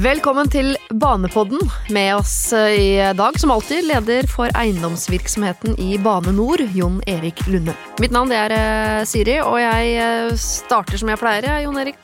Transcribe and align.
Velkommen 0.00 0.48
til 0.48 0.78
Banepodden. 0.96 1.60
Med 1.92 2.14
oss 2.16 2.54
eh, 2.56 2.72
i 2.72 2.92
dag, 3.12 3.36
som 3.36 3.50
alltid, 3.52 3.84
leder 3.84 4.24
for 4.30 4.48
eiendomsvirksomheten 4.56 5.74
i 5.76 5.98
Bane 6.00 6.32
Nor, 6.32 6.62
Jon 6.72 7.02
Erik 7.10 7.42
Lunde. 7.50 7.74
Mitt 8.00 8.14
navn 8.14 8.30
er 8.32 8.54
eh, 8.54 9.00
Siri, 9.04 9.34
og 9.44 9.58
jeg 9.60 9.90
eh, 10.00 10.30
starter 10.40 10.96
som 10.96 11.10
jeg 11.12 11.20
pleier. 11.20 11.50
Jon 11.66 11.76
Erik. 11.82 12.00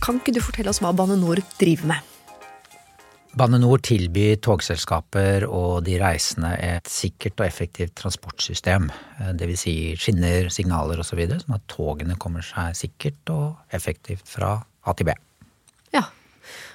Kan 0.00 0.22
ikke 0.22 0.32
du 0.32 0.40
fortelle 0.40 0.72
oss 0.72 0.80
hva 0.80 0.94
Bane 0.96 1.18
Nor 1.20 1.42
driver 1.60 1.90
med? 1.90 2.14
Bane 3.36 3.60
Nor 3.60 3.82
tilbyr 3.84 4.38
togselskaper 4.40 5.44
og 5.44 5.82
de 5.84 5.98
reisende 6.00 6.54
et 6.56 6.88
sikkert 6.88 7.42
og 7.42 7.50
effektivt 7.50 7.98
transportsystem. 8.00 8.88
Dvs. 9.36 9.66
Si 9.66 9.74
skinner, 10.00 10.48
signaler 10.48 11.04
osv., 11.04 11.20
sånn 11.34 11.58
at 11.58 11.68
togene 11.68 12.16
kommer 12.16 12.48
seg 12.48 12.80
sikkert 12.80 13.34
og 13.36 13.76
effektivt 13.76 14.24
fra 14.38 14.54
A 14.88 14.96
til 14.96 15.10
B. 15.10 15.18
Ja, 15.92 16.06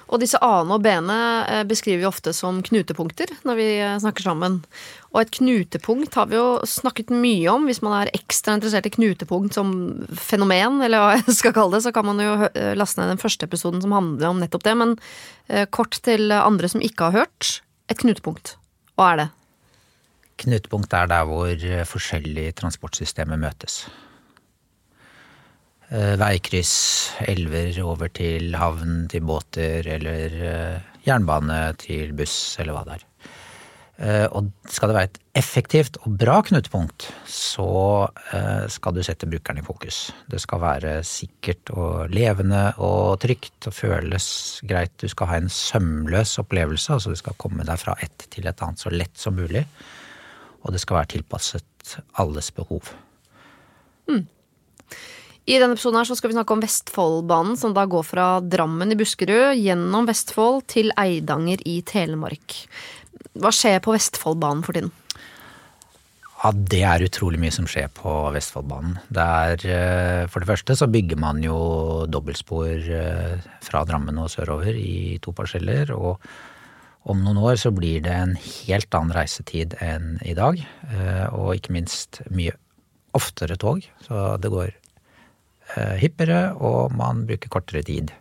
og 0.06 0.22
disse 0.22 0.38
A-ene 0.44 0.76
og 0.76 0.82
B-ene 0.84 1.18
eh, 1.50 1.62
beskriver 1.66 2.04
vi 2.04 2.08
ofte 2.08 2.30
som 2.36 2.60
knutepunkter 2.64 3.32
når 3.48 3.58
vi 3.58 3.66
eh, 3.80 3.96
snakker 4.02 4.28
sammen. 4.28 4.60
Og 5.10 5.20
et 5.22 5.32
knutepunkt 5.34 6.14
har 6.18 6.28
vi 6.30 6.38
jo 6.38 6.60
snakket 6.68 7.10
mye 7.10 7.48
om. 7.50 7.66
Hvis 7.66 7.82
man 7.82 7.96
er 7.98 8.12
ekstra 8.14 8.54
interessert 8.54 8.86
i 8.86 8.94
knutepunkt 8.94 9.58
som 9.58 9.72
fenomen, 10.14 10.78
eller 10.86 11.02
hva 11.02 11.16
jeg 11.18 11.38
skal 11.40 11.56
kalle 11.56 11.74
det, 11.74 11.82
så 11.88 11.94
kan 11.96 12.06
man 12.06 12.22
jo 12.22 12.36
eh, 12.52 12.76
laste 12.78 13.02
ned 13.02 13.16
den 13.16 13.22
første 13.22 13.50
episoden 13.50 13.82
som 13.82 13.96
handler 13.96 14.30
om 14.30 14.42
nettopp 14.42 14.66
det. 14.66 14.76
Men 14.78 14.96
kort 15.70 15.94
til 16.02 16.32
andre 16.34 16.66
som 16.66 16.82
ikke 16.82 17.06
har 17.06 17.26
hørt. 17.26 17.60
Et 17.86 18.00
knutepunkt. 18.00 18.56
Hva 18.98 19.12
er 19.12 19.20
det? 19.20 19.26
Knutepunkt 20.42 20.96
er 20.98 21.06
der 21.10 21.28
hvor 21.28 21.66
forskjellige 21.86 22.56
transportsystemer 22.58 23.38
møtes. 23.38 23.84
Eh, 25.86 26.16
veikryss, 26.18 26.72
elver 27.30 27.76
over 27.86 28.10
til 28.10 28.56
havn, 28.58 29.04
til 29.10 29.22
båter, 29.22 29.86
eller 29.94 30.32
eh, 30.42 30.88
jernbane 31.06 31.60
til 31.78 32.10
buss, 32.18 32.56
eller 32.58 32.74
hva 32.74 32.82
det 32.88 32.96
er. 32.96 33.04
Eh, 33.96 34.24
og 34.34 34.50
skal 34.66 34.90
det 34.90 34.96
være 34.96 35.10
et 35.12 35.20
effektivt 35.38 36.00
og 36.02 36.18
bra 36.18 36.40
knutepunkt, 36.42 37.06
så 37.30 37.68
skal 38.72 38.96
du 38.96 39.02
sette 39.04 39.28
brukeren 39.30 39.60
i 39.60 39.64
fokus. 39.64 40.10
Det 40.26 40.40
skal 40.42 40.64
være 40.64 40.92
sikkert 41.06 41.70
og 41.76 42.10
levende 42.10 42.64
og 42.82 43.20
trygt 43.22 43.70
og 43.70 43.76
føles 43.76 44.28
greit. 44.66 44.96
Du 44.98 45.06
skal 45.12 45.30
ha 45.30 45.38
en 45.38 45.52
sømløs 45.52 46.34
opplevelse, 46.42 46.96
altså 46.96 47.14
du 47.14 47.20
skal 47.20 47.38
komme 47.38 47.66
deg 47.68 47.78
fra 47.78 47.94
ett 48.02 48.26
til 48.32 48.48
et 48.48 48.62
annet 48.64 48.82
så 48.82 48.90
lett 48.90 49.14
som 49.20 49.38
mulig. 49.38 49.62
Og 50.64 50.74
det 50.74 50.82
skal 50.82 50.98
være 51.02 51.14
tilpasset 51.14 51.98
alles 52.18 52.50
behov. 52.56 52.90
Mm. 54.10 54.24
I 55.46 55.60
denne 55.62 55.76
episoden 55.76 56.00
her 56.00 56.08
så 56.08 56.16
skal 56.18 56.32
vi 56.32 56.34
snakke 56.34 56.54
om 56.56 56.62
Vestfoldbanen, 56.64 57.54
som 57.54 57.74
da 57.74 57.84
går 57.86 58.02
fra 58.02 58.26
Drammen 58.42 58.90
i 58.90 58.96
Buskerud 58.98 59.54
gjennom 59.54 60.08
Vestfold 60.08 60.64
til 60.72 60.90
Eidanger 60.98 61.60
i 61.62 61.76
Telemark. 61.86 62.56
Hva 63.38 63.52
skjer 63.54 63.78
på 63.84 63.94
Vestfoldbanen 63.94 64.64
for 64.66 64.74
tiden? 64.74 64.90
Ja, 66.42 66.50
Det 66.50 66.80
er 66.82 67.04
utrolig 67.06 67.38
mye 67.38 67.54
som 67.54 67.68
skjer 67.70 67.86
på 67.94 68.10
Vestfoldbanen. 68.34 68.98
Det 69.06 69.22
er, 69.22 69.62
eh, 69.70 70.26
for 70.26 70.40
det 70.40 70.48
første 70.48 70.74
så 70.76 70.90
bygger 70.90 71.16
man 71.16 71.38
jo 71.42 72.06
dobbeltspor 72.10 72.90
eh, 72.90 73.38
fra 73.62 73.84
Drammen 73.84 74.18
og 74.18 74.28
sørover 74.28 74.74
i 74.74 75.18
to 75.22 75.30
parseller. 75.32 75.94
Og 75.94 76.18
om 77.06 77.22
noen 77.22 77.38
år 77.38 77.54
så 77.54 77.70
blir 77.70 78.02
det 78.02 78.12
en 78.12 78.34
helt 78.34 78.90
annen 78.90 79.14
reisetid 79.14 79.78
enn 79.80 80.18
i 80.26 80.34
dag. 80.34 80.58
Eh, 80.90 81.26
og 81.30 81.54
ikke 81.54 81.72
minst 81.72 82.20
mye 82.30 82.52
oftere 83.14 83.56
tog. 83.56 83.86
Så 84.02 84.40
det 84.42 84.50
går 84.50 84.74
Eh, 85.76 85.96
hyppigere, 86.00 86.54
og 86.56 86.94
man 86.96 87.26
bruker 87.28 87.52
kortere 87.52 87.82
tid. 87.84 88.12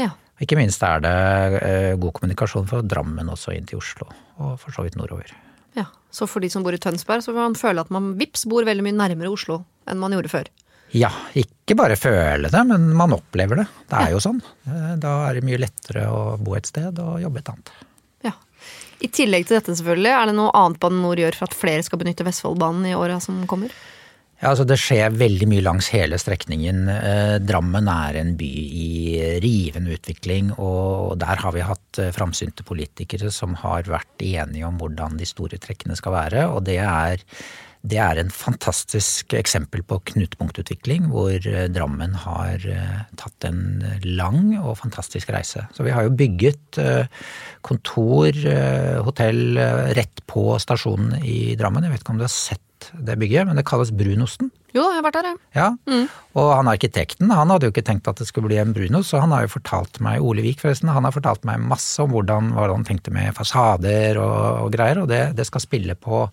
Ja. 0.00 0.14
Ikke 0.40 0.56
minst 0.56 0.82
er 0.84 1.02
det 1.04 1.16
eh, 1.60 1.94
god 2.00 2.14
kommunikasjon 2.16 2.68
fra 2.70 2.80
Drammen 2.84 3.28
også 3.32 3.52
inn 3.52 3.68
til 3.68 3.82
Oslo, 3.82 4.08
og 4.40 4.54
for 4.60 4.72
så 4.72 4.84
vidt 4.86 4.96
nordover. 4.96 5.32
Ja, 5.76 5.90
Så 6.10 6.24
for 6.24 6.40
de 6.40 6.48
som 6.48 6.64
bor 6.64 6.72
i 6.72 6.80
Tønsberg, 6.80 7.20
så 7.24 7.34
vil 7.34 7.42
man 7.42 7.58
føle 7.58 7.82
at 7.84 7.92
man 7.92 8.14
vips 8.16 8.46
bor 8.48 8.64
veldig 8.64 8.84
mye 8.86 8.96
nærmere 8.96 9.32
Oslo 9.32 9.60
enn 9.84 10.00
man 10.00 10.16
gjorde 10.16 10.32
før? 10.32 10.48
Ja, 10.96 11.10
ikke 11.36 11.76
bare 11.76 11.98
føle 12.00 12.48
det, 12.48 12.62
men 12.64 12.86
man 12.96 13.12
opplever 13.12 13.60
det. 13.60 13.66
Det 13.90 13.98
er 13.98 14.08
ja. 14.08 14.14
jo 14.14 14.22
sånn. 14.24 14.40
Eh, 14.64 14.94
da 15.02 15.18
er 15.26 15.36
det 15.36 15.44
mye 15.44 15.60
lettere 15.66 16.06
å 16.08 16.22
bo 16.40 16.56
et 16.56 16.70
sted 16.70 16.96
og 17.02 17.20
jobbe 17.20 17.42
et 17.42 17.52
annet. 17.52 17.74
Ja. 18.24 18.32
I 19.04 19.12
tillegg 19.12 19.44
til 19.44 19.58
dette, 19.58 19.76
selvfølgelig, 19.76 20.14
er 20.16 20.30
det 20.30 20.38
noe 20.38 20.54
annet 20.56 20.80
Bane 20.80 21.02
NOR 21.02 21.20
gjør 21.20 21.36
for 21.42 21.50
at 21.50 21.60
flere 21.60 21.84
skal 21.84 22.00
benytte 22.00 22.24
Vestfoldbanen 22.24 22.88
i 22.88 22.96
åra 22.96 23.20
som 23.20 23.42
kommer? 23.50 23.74
Ja, 24.36 24.50
altså 24.50 24.66
Det 24.68 24.76
skjer 24.76 25.14
veldig 25.16 25.46
mye 25.48 25.64
langs 25.64 25.86
hele 25.94 26.18
strekningen. 26.20 26.82
Eh, 26.92 27.36
Drammen 27.40 27.86
er 27.88 28.18
en 28.20 28.34
by 28.36 28.48
i 28.48 28.88
rivende 29.40 29.94
utvikling, 29.96 30.50
og 30.60 31.16
der 31.22 31.40
har 31.40 31.54
vi 31.56 31.64
hatt 31.64 32.00
eh, 32.02 32.12
framsynte 32.12 32.66
politikere 32.68 33.32
som 33.32 33.56
har 33.62 33.88
vært 33.88 34.20
enige 34.20 34.68
om 34.68 34.76
hvordan 34.76 35.16
de 35.16 35.28
store 35.28 35.56
trekkene 35.62 35.96
skal 35.96 36.18
være. 36.18 36.42
Og 36.52 36.66
det 36.68 36.76
er, 36.84 37.24
det 37.80 38.02
er 38.04 38.20
en 38.20 38.34
fantastisk 38.34 39.32
eksempel 39.40 39.80
på 39.88 40.02
knutepunktutvikling, 40.12 41.08
hvor 41.14 41.32
eh, 41.40 41.70
Drammen 41.72 42.20
har 42.26 42.68
tatt 43.16 43.48
en 43.48 43.64
lang 44.04 44.52
og 44.58 44.76
fantastisk 44.82 45.32
reise. 45.32 45.64
Så 45.72 45.88
vi 45.88 45.96
har 45.96 46.04
jo 46.04 46.12
bygget 46.12 46.82
kontor, 47.64 48.36
hotell 49.08 49.56
rett 49.96 50.20
på 50.28 50.50
stasjonen 50.60 51.24
i 51.24 51.56
Drammen. 51.56 51.88
Jeg 51.88 51.96
vet 51.96 52.04
ikke 52.04 52.18
om 52.18 52.20
du 52.20 52.28
har 52.28 52.36
sett 52.36 52.65
det 52.92 53.16
bygget, 53.20 53.48
men 53.48 53.58
det 53.58 53.66
kalles 53.68 53.92
Brunosten. 53.94 54.50
Jo, 54.76 54.84
jeg 54.90 54.98
har 54.98 55.06
vært 55.06 55.16
der, 55.16 55.30
jeg. 55.30 55.38
Ja. 55.56 55.68
Mm. 55.88 56.04
Og 56.36 56.50
han 56.52 56.68
arkitekten 56.68 57.32
han 57.32 57.52
hadde 57.52 57.68
jo 57.68 57.72
ikke 57.72 57.86
tenkt 57.86 58.10
at 58.10 58.20
det 58.20 58.28
skulle 58.28 58.50
bli 58.50 58.58
en 58.60 58.74
brunost, 58.76 59.12
så 59.12 59.22
han 59.22 59.32
har 59.32 59.46
jo 59.46 59.54
fortalt 59.56 60.02
meg, 60.04 60.20
Ole 60.24 60.44
Vik 60.44 60.60
forresten, 60.64 60.92
han 60.92 61.08
har 61.08 61.14
fortalt 61.16 61.46
meg 61.48 61.64
masse 61.64 62.02
om 62.02 62.12
hvordan, 62.12 62.52
han 62.58 62.86
tenkte 62.86 63.14
med 63.14 63.32
fasader 63.36 64.20
og, 64.20 64.66
og 64.66 64.70
greier, 64.76 65.00
og 65.02 65.10
det, 65.12 65.22
det, 65.38 65.48
skal 65.48 65.64
spille 65.64 65.96
på, 65.96 66.26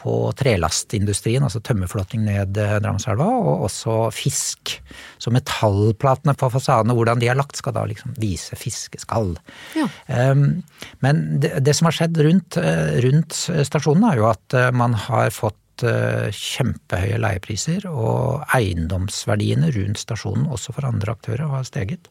på 0.00 0.16
trelastindustrien, 0.40 1.44
altså 1.44 1.60
tømmerflåting 1.64 2.24
ned 2.24 2.56
eh, 2.60 2.76
Drammenselva, 2.80 3.28
og 3.28 3.66
også 3.68 3.96
fisk. 4.16 4.78
Så 5.20 5.32
metallplatene 5.34 6.34
på 6.38 6.48
fasadene, 6.54 6.96
hvordan 6.96 7.20
de 7.20 7.28
er 7.28 7.36
lagt, 7.38 7.60
skal 7.60 7.76
da 7.76 7.84
liksom 7.90 8.16
vise 8.20 8.56
fiskeskall. 8.58 9.34
Ja. 9.76 9.90
Um, 10.08 10.62
men 11.04 11.24
det, 11.42 11.58
det, 11.66 11.76
som 11.76 11.90
har 11.90 11.98
skjedd 11.98 12.22
rundt, 12.24 12.56
eh, 12.62 13.02
rundt 13.04 13.36
stasjonen, 13.36 14.08
er 14.08 14.22
jo 14.22 14.30
at 14.32 14.56
eh, 14.56 14.72
man 14.74 14.96
har 15.10 15.28
fått 15.34 15.58
Eh, 15.82 16.28
kjempehøye 16.32 17.20
leiepriser, 17.20 17.86
og 17.90 18.42
eiendomsverdiene 18.56 19.72
rundt 19.74 20.02
stasjonen, 20.02 20.48
også 20.52 20.74
for 20.76 20.88
andre 20.88 21.14
aktører, 21.16 21.48
har 21.50 21.64
steget. 21.68 22.10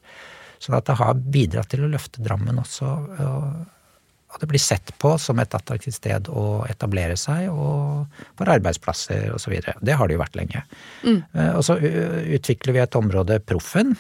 Sånn 0.62 0.78
at 0.78 0.90
det 0.90 0.98
har 1.00 1.22
bidratt 1.34 1.72
til 1.74 1.86
å 1.86 1.92
løfte 1.92 2.24
Drammen 2.26 2.60
også. 2.62 2.90
Og 4.32 4.40
det 4.40 4.48
blir 4.48 4.62
sett 4.62 4.94
på 5.02 5.14
som 5.20 5.40
et 5.42 5.56
attraktivt 5.58 5.98
sted 5.98 6.30
å 6.32 6.64
etablere 6.70 7.18
seg, 7.20 7.50
og 7.52 8.06
for 8.40 8.52
arbeidsplasser 8.54 9.32
osv. 9.36 9.58
Det 9.82 9.96
har 9.98 10.08
det 10.08 10.16
jo 10.16 10.22
vært 10.22 10.38
lenge. 10.40 10.64
Mm. 11.04 11.22
Eh, 11.34 11.54
og 11.56 11.66
så 11.68 11.80
utvikler 11.82 12.78
vi 12.78 12.84
et 12.84 13.00
område, 13.00 13.42
Proffen, 13.44 13.96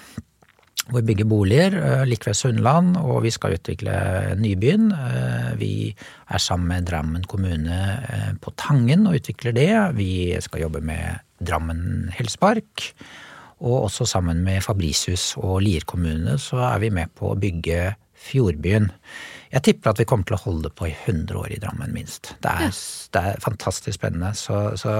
hvor 0.91 0.99
vi 0.99 1.13
bygger 1.13 1.27
boliger 1.31 1.75
eh, 1.79 2.03
like 2.07 2.27
ved 2.27 2.35
Sunnland, 2.35 2.97
og 2.99 3.23
vi 3.23 3.31
skal 3.31 3.55
utvikle 3.55 3.95
Nybyen. 4.39 4.91
Eh, 4.91 5.49
vi 5.59 5.73
er 5.91 6.43
sammen 6.43 6.67
med 6.67 6.89
Drammen 6.91 7.23
kommune 7.31 7.79
eh, 8.03 8.31
på 8.43 8.51
Tangen 8.59 9.07
og 9.07 9.15
utvikler 9.21 9.55
det. 9.55 9.71
Vi 9.95 10.35
skal 10.43 10.67
jobbe 10.67 10.83
med 10.83 11.23
Drammen 11.39 12.11
helsepark. 12.17 12.91
Og 13.61 13.85
også 13.85 14.07
sammen 14.09 14.43
med 14.43 14.63
Fabricius 14.65 15.35
og 15.39 15.61
Lier 15.63 15.85
kommune 15.87 16.35
så 16.41 16.59
er 16.73 16.81
vi 16.83 16.93
med 16.93 17.13
på 17.15 17.31
å 17.31 17.39
bygge 17.39 17.93
Fjordbyen. 18.21 18.89
Jeg 19.51 19.63
tipper 19.65 19.91
at 19.91 19.99
vi 19.99 20.05
kommer 20.07 20.27
til 20.27 20.37
å 20.37 20.43
holde 20.43 20.69
på 20.75 20.87
i 20.89 20.93
100 20.93 21.39
år 21.39 21.55
i 21.55 21.59
Drammen, 21.61 21.93
minst. 21.95 22.35
Det 22.43 22.51
er, 22.51 22.75
det 23.15 23.23
er 23.31 23.41
fantastisk 23.43 23.97
spennende. 23.97 24.33
Så, 24.37 24.59
så 24.79 24.93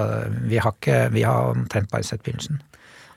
vi 0.50 0.60
har 0.60 0.74
ikke 0.76 1.04
Vi 1.14 1.24
har 1.28 1.52
omtrent 1.54 1.92
bare 1.92 2.08
sett 2.08 2.24
begynnelsen. 2.26 2.62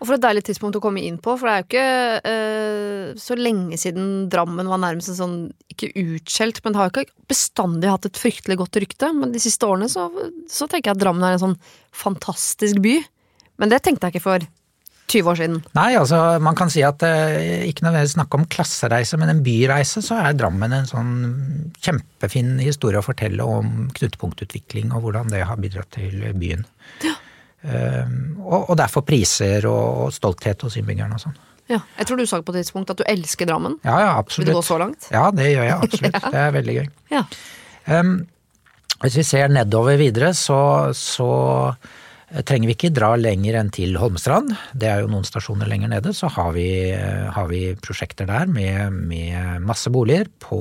Og 0.00 0.08
for 0.08 0.16
et 0.16 0.24
deilig 0.24 0.44
tidspunkt 0.48 0.78
å 0.78 0.82
komme 0.82 1.02
inn 1.04 1.20
på, 1.22 1.36
for 1.38 1.48
det 1.48 1.54
er 1.54 1.62
jo 1.62 1.68
ikke 1.68 2.32
eh, 2.32 3.12
så 3.20 3.36
lenge 3.38 3.78
siden 3.80 4.26
Drammen 4.32 4.68
var 4.70 4.82
nærmest 4.82 5.12
en 5.12 5.20
sånn, 5.20 5.38
ikke 5.72 5.92
utskjelt, 6.00 6.60
men 6.64 6.74
det 6.74 6.80
har 6.80 6.90
jo 6.90 6.94
ikke 7.04 7.30
bestandig 7.30 7.92
hatt 7.92 8.08
et 8.08 8.20
fryktelig 8.20 8.58
godt 8.60 8.80
rykte. 8.82 9.12
Men 9.16 9.32
de 9.34 9.42
siste 9.42 9.68
årene 9.68 9.88
så, 9.92 10.08
så 10.50 10.68
tenker 10.68 10.90
jeg 10.90 10.98
at 10.98 11.04
Drammen 11.04 11.24
er 11.26 11.38
en 11.38 11.46
sånn 11.46 11.56
fantastisk 11.94 12.82
by. 12.84 12.98
Men 13.62 13.70
det 13.70 13.84
tenkte 13.84 14.08
jeg 14.08 14.16
ikke 14.16 14.26
for 14.26 14.46
20 15.14 15.30
år 15.30 15.38
siden. 15.38 15.58
Nei, 15.76 15.90
altså 15.98 16.18
man 16.42 16.56
kan 16.58 16.72
si 16.72 16.82
at 16.86 17.02
eh, 17.06 17.66
ikke 17.68 17.86
nødvendigvis 17.86 18.16
snakke 18.16 18.40
om 18.40 18.46
klassereise, 18.50 19.18
men 19.20 19.30
en 19.30 19.42
byreise, 19.44 20.02
så 20.04 20.18
er 20.22 20.38
Drammen 20.38 20.74
en 20.74 20.88
sånn 20.88 21.12
kjempefin 21.84 22.56
historie 22.62 23.00
å 23.00 23.06
fortelle 23.06 23.44
om 23.46 23.90
knutepunktutvikling 23.94 24.94
og 24.94 25.06
hvordan 25.06 25.30
det 25.32 25.44
har 25.46 25.60
bidratt 25.60 25.92
til 25.94 26.24
byen. 26.40 26.64
Ja. 27.04 27.14
Ehm, 27.64 28.36
og 28.44 28.76
derfor 28.76 29.04
priser 29.08 29.64
og 29.70 30.12
stolthet 30.12 30.66
hos 30.66 30.76
innbyggerne 30.80 31.16
og 31.16 31.22
sånn. 31.22 31.36
Ja, 31.72 31.80
Jeg 31.96 32.06
tror 32.06 32.20
du 32.20 32.26
sa 32.28 32.42
på 32.44 32.52
et 32.52 32.60
tidspunkt 32.60 32.92
at 32.92 33.00
du 33.00 33.06
elsker 33.08 33.48
Drammen. 33.48 33.78
Ja, 33.86 33.96
ja, 34.02 34.12
absolutt. 34.20 34.50
Vil 34.50 34.52
du 34.52 34.58
gå 34.58 34.66
så 34.66 34.76
langt? 34.82 35.08
Ja, 35.14 35.30
det 35.32 35.48
gjør 35.48 35.64
jeg 35.64 35.76
absolutt. 35.88 36.18
ja. 36.20 36.30
Det 36.34 36.40
er 36.42 36.54
veldig 36.58 36.74
gøy. 36.76 36.88
Ja. 37.14 37.22
Um, 37.88 38.16
hvis 39.00 39.16
vi 39.20 39.24
ser 39.26 39.52
nedover 39.52 39.96
videre, 40.00 40.34
så, 40.36 40.92
så 40.96 41.30
Trenger 42.34 42.66
vi 42.66 42.74
ikke 42.74 42.88
dra 42.90 43.12
lenger 43.14 43.54
enn 43.60 43.68
til 43.70 43.92
Holmestrand, 44.00 44.48
det 44.74 44.88
er 44.90 45.02
jo 45.04 45.10
noen 45.12 45.26
stasjoner 45.28 45.68
lenger 45.70 45.92
nede, 45.92 46.10
så 46.16 46.26
har 46.34 46.48
vi, 46.56 46.66
har 46.90 47.46
vi 47.46 47.60
prosjekter 47.78 48.26
der 48.26 48.48
med, 48.50 48.96
med, 49.12 49.60
masse 49.62 49.92
boliger 49.92 50.26
på, 50.42 50.58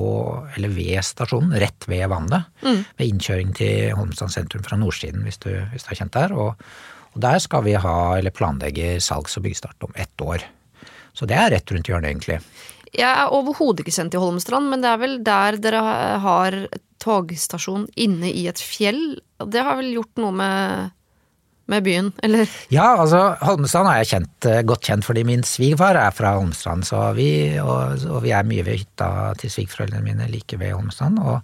eller 0.54 0.70
ved 0.70 1.00
stasjonen, 1.02 1.56
rett 1.58 1.88
ved 1.90 2.04
vannet. 2.12 2.46
Mm. 2.62 2.84
Ved 3.00 3.08
innkjøring 3.08 3.50
til 3.58 3.96
Holmestrand 3.98 4.36
sentrum 4.36 4.62
fra 4.62 4.78
nordsiden, 4.78 5.24
hvis 5.26 5.40
du, 5.42 5.50
hvis 5.72 5.88
du 5.88 5.90
er 5.90 5.98
kjent 5.98 6.14
der. 6.14 6.36
Og, 6.36 6.68
og, 7.14 7.20
der 7.22 7.40
skal 7.42 7.64
vi 7.66 7.76
ha, 7.78 7.96
eller 8.18 8.34
planlegge 8.34 8.96
salgs- 9.02 9.38
og 9.38 9.46
byggestart 9.46 9.86
om 9.86 9.94
ett 9.94 10.20
år. 10.20 10.42
Så 11.14 11.28
det 11.30 11.38
er 11.38 11.52
rett 11.54 11.70
rundt 11.70 11.88
hjørnet, 11.88 12.10
egentlig. 12.10 12.40
Jeg 12.94 13.10
er 13.10 13.32
overhodet 13.34 13.82
ikke 13.82 13.94
kjent 13.94 14.14
i 14.14 14.22
Holmestrand, 14.22 14.70
men 14.70 14.82
det 14.82 14.90
er 14.90 15.00
vel 15.02 15.16
der 15.26 15.58
dere 15.62 15.82
har 16.22 16.58
togstasjon 17.02 17.88
inne 18.00 18.30
i 18.30 18.46
et 18.50 18.60
fjell. 18.62 19.16
Det 19.38 19.62
har 19.66 19.78
vel 19.80 19.94
gjort 19.96 20.22
noe 20.22 20.34
med 20.34 20.92
med 21.66 21.84
byen, 21.84 22.10
eller? 22.22 22.48
Ja, 22.68 22.90
altså 23.00 23.20
Holmestrand 23.40 23.88
er 23.88 24.02
jeg 24.02 24.10
kjent, 24.10 24.48
eh, 24.50 24.62
godt 24.68 24.84
kjent 24.84 25.06
fordi 25.06 25.22
min 25.24 25.44
svigerfar 25.48 25.96
er 25.96 26.10
fra 26.12 26.34
Holmestrand. 26.36 26.84
Så 26.84 27.00
vi, 27.16 27.28
og, 27.62 28.04
og, 28.10 28.18
vi 28.24 28.34
er 28.36 28.44
mye 28.48 28.64
ved 28.66 28.82
hytta 28.82 29.08
til 29.40 29.52
svigerforeldrene 29.52 30.04
mine 30.04 30.28
like 30.28 30.58
ved 30.60 30.74
Holmestrand. 30.74 31.22
Og, 31.24 31.40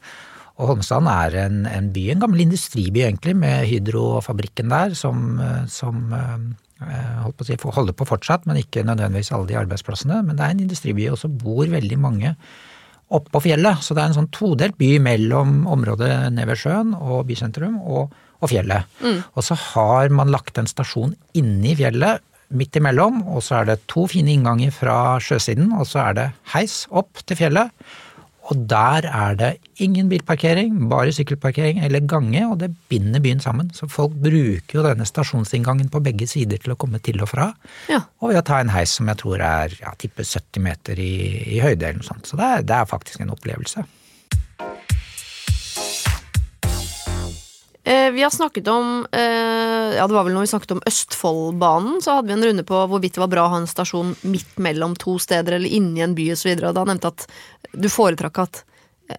og 0.61 0.75
Holmestrand 0.75 1.09
er 1.11 1.37
en, 1.47 1.61
en, 1.69 1.91
by, 1.95 2.07
en 2.13 2.23
gammel 2.23 2.45
industriby 2.45 3.03
egentlig, 3.07 3.35
med 3.41 3.67
Hydro 3.71 4.05
og 4.19 4.25
fabrikken 4.27 4.73
der, 4.73 4.95
som, 4.99 5.41
eh, 5.43 5.63
som 5.73 6.15
eh, 6.15 7.21
holdt 7.25 7.39
på 7.39 7.47
å 7.47 7.51
si, 7.51 7.59
holder 7.81 7.97
på 7.97 8.09
fortsatt, 8.09 8.49
men 8.49 8.61
ikke 8.61 8.85
nødvendigvis 8.87 9.33
alle 9.37 9.51
de 9.51 9.61
arbeidsplassene. 9.61 10.23
Men 10.27 10.39
det 10.39 10.47
er 10.47 10.57
en 10.57 10.65
industriby, 10.67 11.09
og 11.11 11.21
så 11.21 11.33
bor 11.33 11.65
veldig 11.65 12.01
mange 12.01 12.35
oppå 13.11 13.43
fjellet. 13.43 13.81
Så 13.83 13.97
det 13.97 14.05
er 14.05 14.13
en 14.13 14.21
sånn 14.21 14.33
todelt 14.37 14.77
by 14.79 14.99
mellom 15.03 15.65
området 15.73 16.13
nede 16.31 16.53
ved 16.53 16.61
sjøen 16.63 16.93
og 17.01 17.25
bysentrum. 17.31 17.81
og 17.81 18.13
og 18.41 18.49
fjellet. 18.49 18.89
Mm. 19.05 19.21
Og 19.37 19.45
så 19.45 19.57
har 19.75 20.13
man 20.17 20.33
lagt 20.33 20.59
en 20.61 20.69
stasjon 20.69 21.15
inni 21.37 21.75
fjellet 21.79 22.25
midt 22.57 22.75
imellom, 22.81 23.21
og 23.31 23.45
så 23.47 23.61
er 23.61 23.69
det 23.69 23.83
to 23.91 24.07
fine 24.11 24.33
innganger 24.35 24.73
fra 24.75 24.95
sjøsiden, 25.23 25.71
og 25.77 25.87
så 25.87 26.01
er 26.09 26.17
det 26.19 26.29
heis 26.55 26.83
opp 26.91 27.21
til 27.23 27.39
fjellet. 27.39 27.71
Og 28.51 28.65
der 28.71 29.07
er 29.07 29.37
det 29.39 29.51
ingen 29.85 30.09
bilparkering, 30.11 30.75
bare 30.91 31.13
sykkelparkering 31.15 31.79
eller 31.87 32.03
gange, 32.11 32.43
og 32.49 32.59
det 32.63 32.73
binder 32.91 33.23
byen 33.23 33.43
sammen. 33.43 33.71
Så 33.75 33.87
folk 33.91 34.17
bruker 34.19 34.81
jo 34.81 34.85
denne 34.87 35.07
stasjonsinngangen 35.07 35.91
på 35.93 36.03
begge 36.03 36.27
sider 36.31 36.59
til 36.59 36.75
å 36.75 36.79
komme 36.81 36.99
til 36.99 37.23
og 37.23 37.31
fra. 37.31 37.53
Ja. 37.93 38.03
Og 38.19 38.33
ved 38.33 38.43
å 38.43 38.47
ta 38.51 38.59
en 38.61 38.73
heis 38.75 38.97
som 38.99 39.11
jeg 39.11 39.23
tror 39.23 39.45
er 39.47 39.77
ja, 39.79 39.95
tipper 39.99 40.27
70 40.27 40.67
meter 40.67 40.99
i, 40.99 41.15
i 41.57 41.63
høyde 41.63 41.87
eller 41.87 42.03
noe 42.03 42.11
sånt. 42.11 42.27
Så 42.27 42.41
det 42.41 42.51
er, 42.51 42.67
det 42.67 42.79
er 42.81 42.91
faktisk 42.91 43.23
en 43.23 43.35
opplevelse. 43.37 43.87
Vi 47.85 48.23
har 48.23 48.31
snakket 48.31 48.69
om 48.69 49.07
eh, 49.13 49.97
Ja, 49.97 50.07
det 50.07 50.15
var 50.15 50.25
vel 50.27 50.35
når 50.37 50.41
vi 50.45 50.53
snakket 50.53 50.71
om 50.75 50.83
Østfoldbanen, 50.87 52.03
så 52.05 52.11
hadde 52.17 52.29
vi 52.29 52.35
en 52.37 52.45
runde 52.45 52.65
på 52.69 52.77
hvorvidt 52.91 53.15
det 53.17 53.23
var 53.23 53.33
bra 53.33 53.43
å 53.47 53.53
ha 53.55 53.59
en 53.63 53.71
stasjon 53.71 54.11
midt 54.29 54.53
mellom 54.61 54.93
to 55.01 55.13
steder 55.23 55.53
eller 55.57 55.69
inni 55.69 56.01
en 56.05 56.17
by 56.17 56.27
osv. 56.35 56.51
Da 56.61 56.85
nevnte 56.85 57.09
at 57.09 57.21
du 57.73 57.89
foretrakk 57.91 58.39
at 58.45 58.55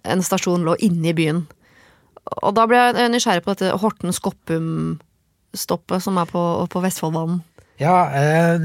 en 0.08 0.22
stasjon 0.24 0.64
lå 0.66 0.72
inni 0.86 1.12
byen. 1.16 1.40
Og 2.46 2.52
da 2.56 2.62
ble 2.70 2.76
jeg 2.78 3.10
nysgjerrig 3.12 3.44
på 3.44 3.52
dette 3.54 3.78
Horten-Skoppum-stoppet 3.82 5.98
som 6.04 6.14
er 6.22 6.26
på, 6.30 6.42
på 6.70 6.78
Vestfoldbanen. 6.84 7.38
Ja, 7.82 7.98
eh, 8.14 8.56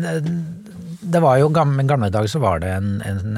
det 1.01 1.19
var 1.23 1.35
jo 1.41 1.55
gamle, 1.55 1.83
gamle 1.89 2.09
dager 2.13 2.29
så 2.29 2.39
var 2.43 2.55
det 2.61 2.69
en, 2.75 2.89
en 3.01 3.37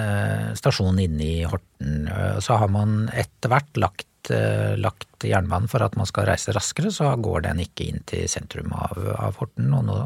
stasjon 0.60 1.00
inne 1.00 1.24
i 1.24 1.48
Horten. 1.48 2.10
Så 2.44 2.52
har 2.60 2.68
man 2.74 3.08
etter 3.16 3.48
hvert 3.54 3.74
lagt 3.80 4.09
Eh, 4.31 4.78
lagt 4.80 5.26
jernbanen 5.26 5.70
for 5.72 5.84
at 5.84 5.98
man 6.00 6.08
skal 6.08 6.30
reise 6.30 6.54
raskere, 6.56 6.94
så 6.96 7.12
går 7.20 7.44
den 7.50 7.64
ikke 7.66 7.90
inn 7.90 8.06
til 8.10 8.30
sentrum 8.31 8.72
av, 8.76 8.96
av 9.18 9.40
Horten. 9.42 9.72
og 9.76 9.86
nå, 9.88 9.98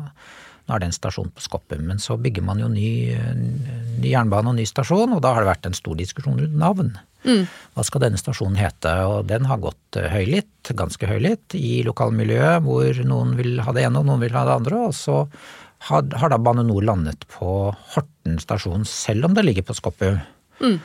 nå 0.63 0.75
er 0.75 0.81
det 0.81 0.89
en 0.89 0.95
stasjon 0.95 1.31
på 1.33 1.43
Skoppum. 1.43 1.83
Men 1.89 2.01
så 2.01 2.17
bygger 2.17 2.45
man 2.45 2.61
jo 2.63 2.69
ny, 2.71 3.13
ny, 3.99 4.07
jernbane 4.09 4.53
og 4.53 4.57
ny 4.57 4.65
stasjon, 4.69 5.13
og 5.13 5.21
da 5.23 5.35
har 5.35 5.43
det 5.43 5.51
vært 5.51 5.67
en 5.69 5.77
stor 5.77 5.99
diskusjon 5.99 6.39
rundt 6.41 6.57
navn. 6.59 6.95
Mm. 7.23 7.45
Hva 7.75 7.85
skal 7.87 8.03
denne 8.03 8.19
stasjonen 8.19 8.59
hete? 8.59 8.93
Og 9.09 9.27
den 9.29 9.45
har 9.49 9.61
gått 9.63 9.99
eh, 9.99 10.09
høylytt, 10.11 10.73
ganske 10.79 11.09
høylytt, 11.09 11.57
i 11.59 11.83
lokalmiljøet 11.87 12.63
hvor 12.65 13.03
noen 13.07 13.37
vil 13.39 13.61
ha 13.63 13.75
det 13.75 13.85
ene 13.87 14.01
og 14.01 14.09
noen 14.09 14.23
vil 14.23 14.35
ha 14.35 14.47
det 14.47 14.57
andre. 14.61 14.87
Og 14.89 14.97
så 14.97 15.21
har, 15.89 16.09
har 16.19 16.33
da 16.33 16.39
Bane 16.41 16.65
NOR 16.65 16.87
landet 16.87 17.27
på 17.31 17.69
Horten 17.93 18.39
stasjon, 18.41 18.87
selv 18.87 19.29
om 19.29 19.37
det 19.37 19.45
ligger 19.45 19.67
på 19.67 19.77
Skoppum. 19.77 20.19
Mm. 20.63 20.79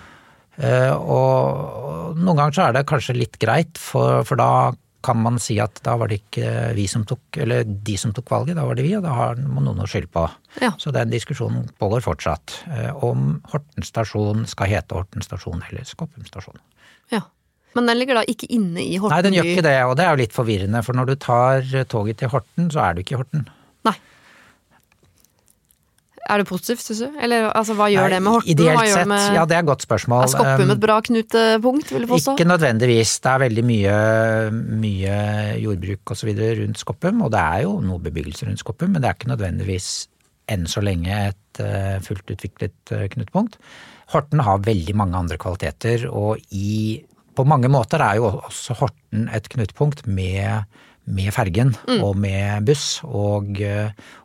Eh, 0.59 0.93
og 0.93 2.19
noen 2.19 2.37
ganger 2.37 2.57
så 2.57 2.67
er 2.67 2.77
det 2.77 2.89
kanskje 2.91 3.17
litt 3.19 3.39
greit, 3.43 3.79
for, 3.79 4.25
for, 4.27 4.41
da 4.41 4.75
kan 5.07 5.21
man 5.23 5.39
si 5.41 5.55
at 5.63 5.79
da 5.87 5.95
var 6.01 6.11
det 6.11 6.19
ikke 6.25 6.51
vi 6.75 6.89
som 6.91 7.05
tok, 7.07 7.39
eller 7.45 7.63
de 7.65 7.95
som 8.01 8.13
tok 8.15 8.33
valget, 8.33 8.59
da 8.59 8.67
var 8.67 8.79
det 8.79 8.85
vi, 8.87 8.97
og 8.99 9.05
da 9.07 9.15
har 9.15 9.39
man 9.39 9.69
noen 9.69 9.85
å 9.85 9.89
skylde 9.89 10.11
på. 10.15 10.25
Ja. 10.65 10.73
Så 10.83 10.91
den 10.95 11.15
diskusjonen 11.15 11.69
pågår 11.79 12.03
fortsatt. 12.05 12.61
Eh, 12.75 12.91
om 13.07 13.39
Horten 13.53 13.87
stasjon 13.87 14.47
skal 14.51 14.73
hete 14.75 14.99
Horten 14.99 15.25
stasjon 15.25 15.63
eller 15.71 15.87
Skoppum 15.87 16.27
stasjon. 16.27 16.59
Ja. 17.15 17.23
Men 17.77 17.87
den 17.87 18.01
ligger 18.01 18.19
da 18.19 18.27
ikke 18.27 18.49
inne 18.51 18.83
i 18.83 18.99
Horten? 18.99 19.15
Nei, 19.15 19.25
den 19.29 19.39
gjør 19.39 19.53
ikke 19.53 19.67
det, 19.69 19.79
og 19.87 19.95
det 20.01 20.07
er 20.07 20.11
jo 20.11 20.23
litt 20.25 20.35
forvirrende. 20.35 20.83
For 20.83 20.99
når 20.99 21.13
du 21.13 21.17
tar 21.23 21.73
toget 21.93 22.19
til 22.19 22.33
Horten, 22.33 22.71
så 22.75 22.89
er 22.89 22.97
du 22.97 23.05
ikke 23.05 23.15
i 23.15 23.21
Horten. 23.21 23.47
Nei. 23.87 23.95
Er 26.29 26.43
det 26.43 26.47
positivt, 26.49 26.83
syns 26.85 27.01
du? 27.05 27.19
Eller 27.23 27.49
altså, 27.53 27.77
hva 27.79 27.87
gjør 27.93 28.09
Nei, 28.09 28.13
det 28.17 28.21
med 28.25 28.35
Horten? 28.35 28.53
Ideelt 28.55 28.91
sett, 28.91 29.09
med, 29.11 29.27
ja 29.37 29.45
det 29.49 29.57
er 29.57 29.65
et 29.65 29.71
godt 29.71 29.85
spørsmål. 29.87 30.25
Er 30.25 30.33
Skoppum 30.33 30.65
et 30.65 30.75
um, 30.75 30.83
bra 30.83 30.99
knutepunkt, 31.07 31.93
vil 31.95 32.07
du 32.07 32.11
påstå? 32.11 32.35
Ikke 32.37 32.49
nødvendigvis. 32.49 33.13
Det 33.25 33.33
er 33.33 33.43
veldig 33.45 33.65
mye, 33.69 33.97
mye 34.85 35.19
jordbruk 35.63 36.15
osv. 36.15 36.33
rundt 36.63 36.83
Skoppum, 36.83 37.23
og 37.27 37.33
det 37.35 37.43
er 37.43 37.67
jo 37.67 37.77
noe 37.85 38.03
bebyggelse 38.05 38.49
rundt 38.49 38.65
Skoppum, 38.65 38.95
men 38.95 39.05
det 39.05 39.11
er 39.11 39.19
ikke 39.19 39.33
nødvendigvis 39.33 39.93
enn 40.49 40.65
så 40.71 40.83
lenge 40.85 41.21
et 41.29 41.63
uh, 41.63 41.99
fullt 42.05 42.35
utviklet 42.35 42.95
uh, 42.97 43.05
knutepunkt. 43.13 43.61
Horten 44.15 44.41
har 44.45 44.65
veldig 44.65 44.97
mange 44.97 45.19
andre 45.21 45.37
kvaliteter, 45.41 46.09
og 46.09 46.41
i, 46.57 47.03
på 47.37 47.45
mange 47.49 47.69
måter 47.73 48.03
er 48.05 48.21
jo 48.21 48.31
også 48.41 48.79
Horten 48.81 49.29
et 49.37 49.49
knutepunkt 49.53 50.07
med 50.09 50.65
med 51.15 51.33
fergen 51.35 51.73
mm. 51.89 52.03
og 52.05 52.19
med 52.21 52.67
buss 52.69 53.01
og, 53.07 53.61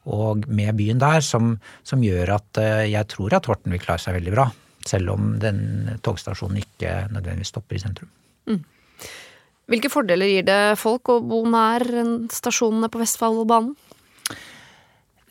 og, 0.10 0.44
med 0.48 0.76
byen 0.80 1.02
der, 1.02 1.24
som, 1.26 1.56
som, 1.88 2.04
gjør 2.04 2.36
at 2.38 2.62
eh, 2.62 2.90
jeg 2.92 3.10
tror 3.14 3.38
at 3.38 3.48
Horten 3.50 3.76
vil 3.76 3.84
klare 3.84 4.04
seg 4.04 4.18
veldig 4.20 4.36
bra. 4.36 4.50
Selv 4.84 5.14
om 5.14 5.36
den 5.40 5.94
togstasjonen 6.04 6.60
ikke 6.60 7.06
nødvendigvis 7.14 7.54
stopper 7.54 7.78
i 7.78 7.84
sentrum. 7.84 8.12
Mm. 8.50 8.60
Hvilke 9.72 9.92
fordeler 9.92 10.28
gir 10.28 10.48
det 10.48 10.62
folk 10.80 11.14
å 11.14 11.22
bo 11.24 11.40
nær 11.48 11.86
stasjonene 12.34 12.92
på 12.92 13.00
Vestfoldbanen? 13.00 13.72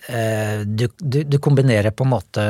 Eh, 0.09 0.65
du, 0.67 0.89
du, 0.99 1.21
du 1.29 1.39
kombinerer 1.39 1.93
på 1.95 2.07
en 2.07 2.15
måte 2.15 2.47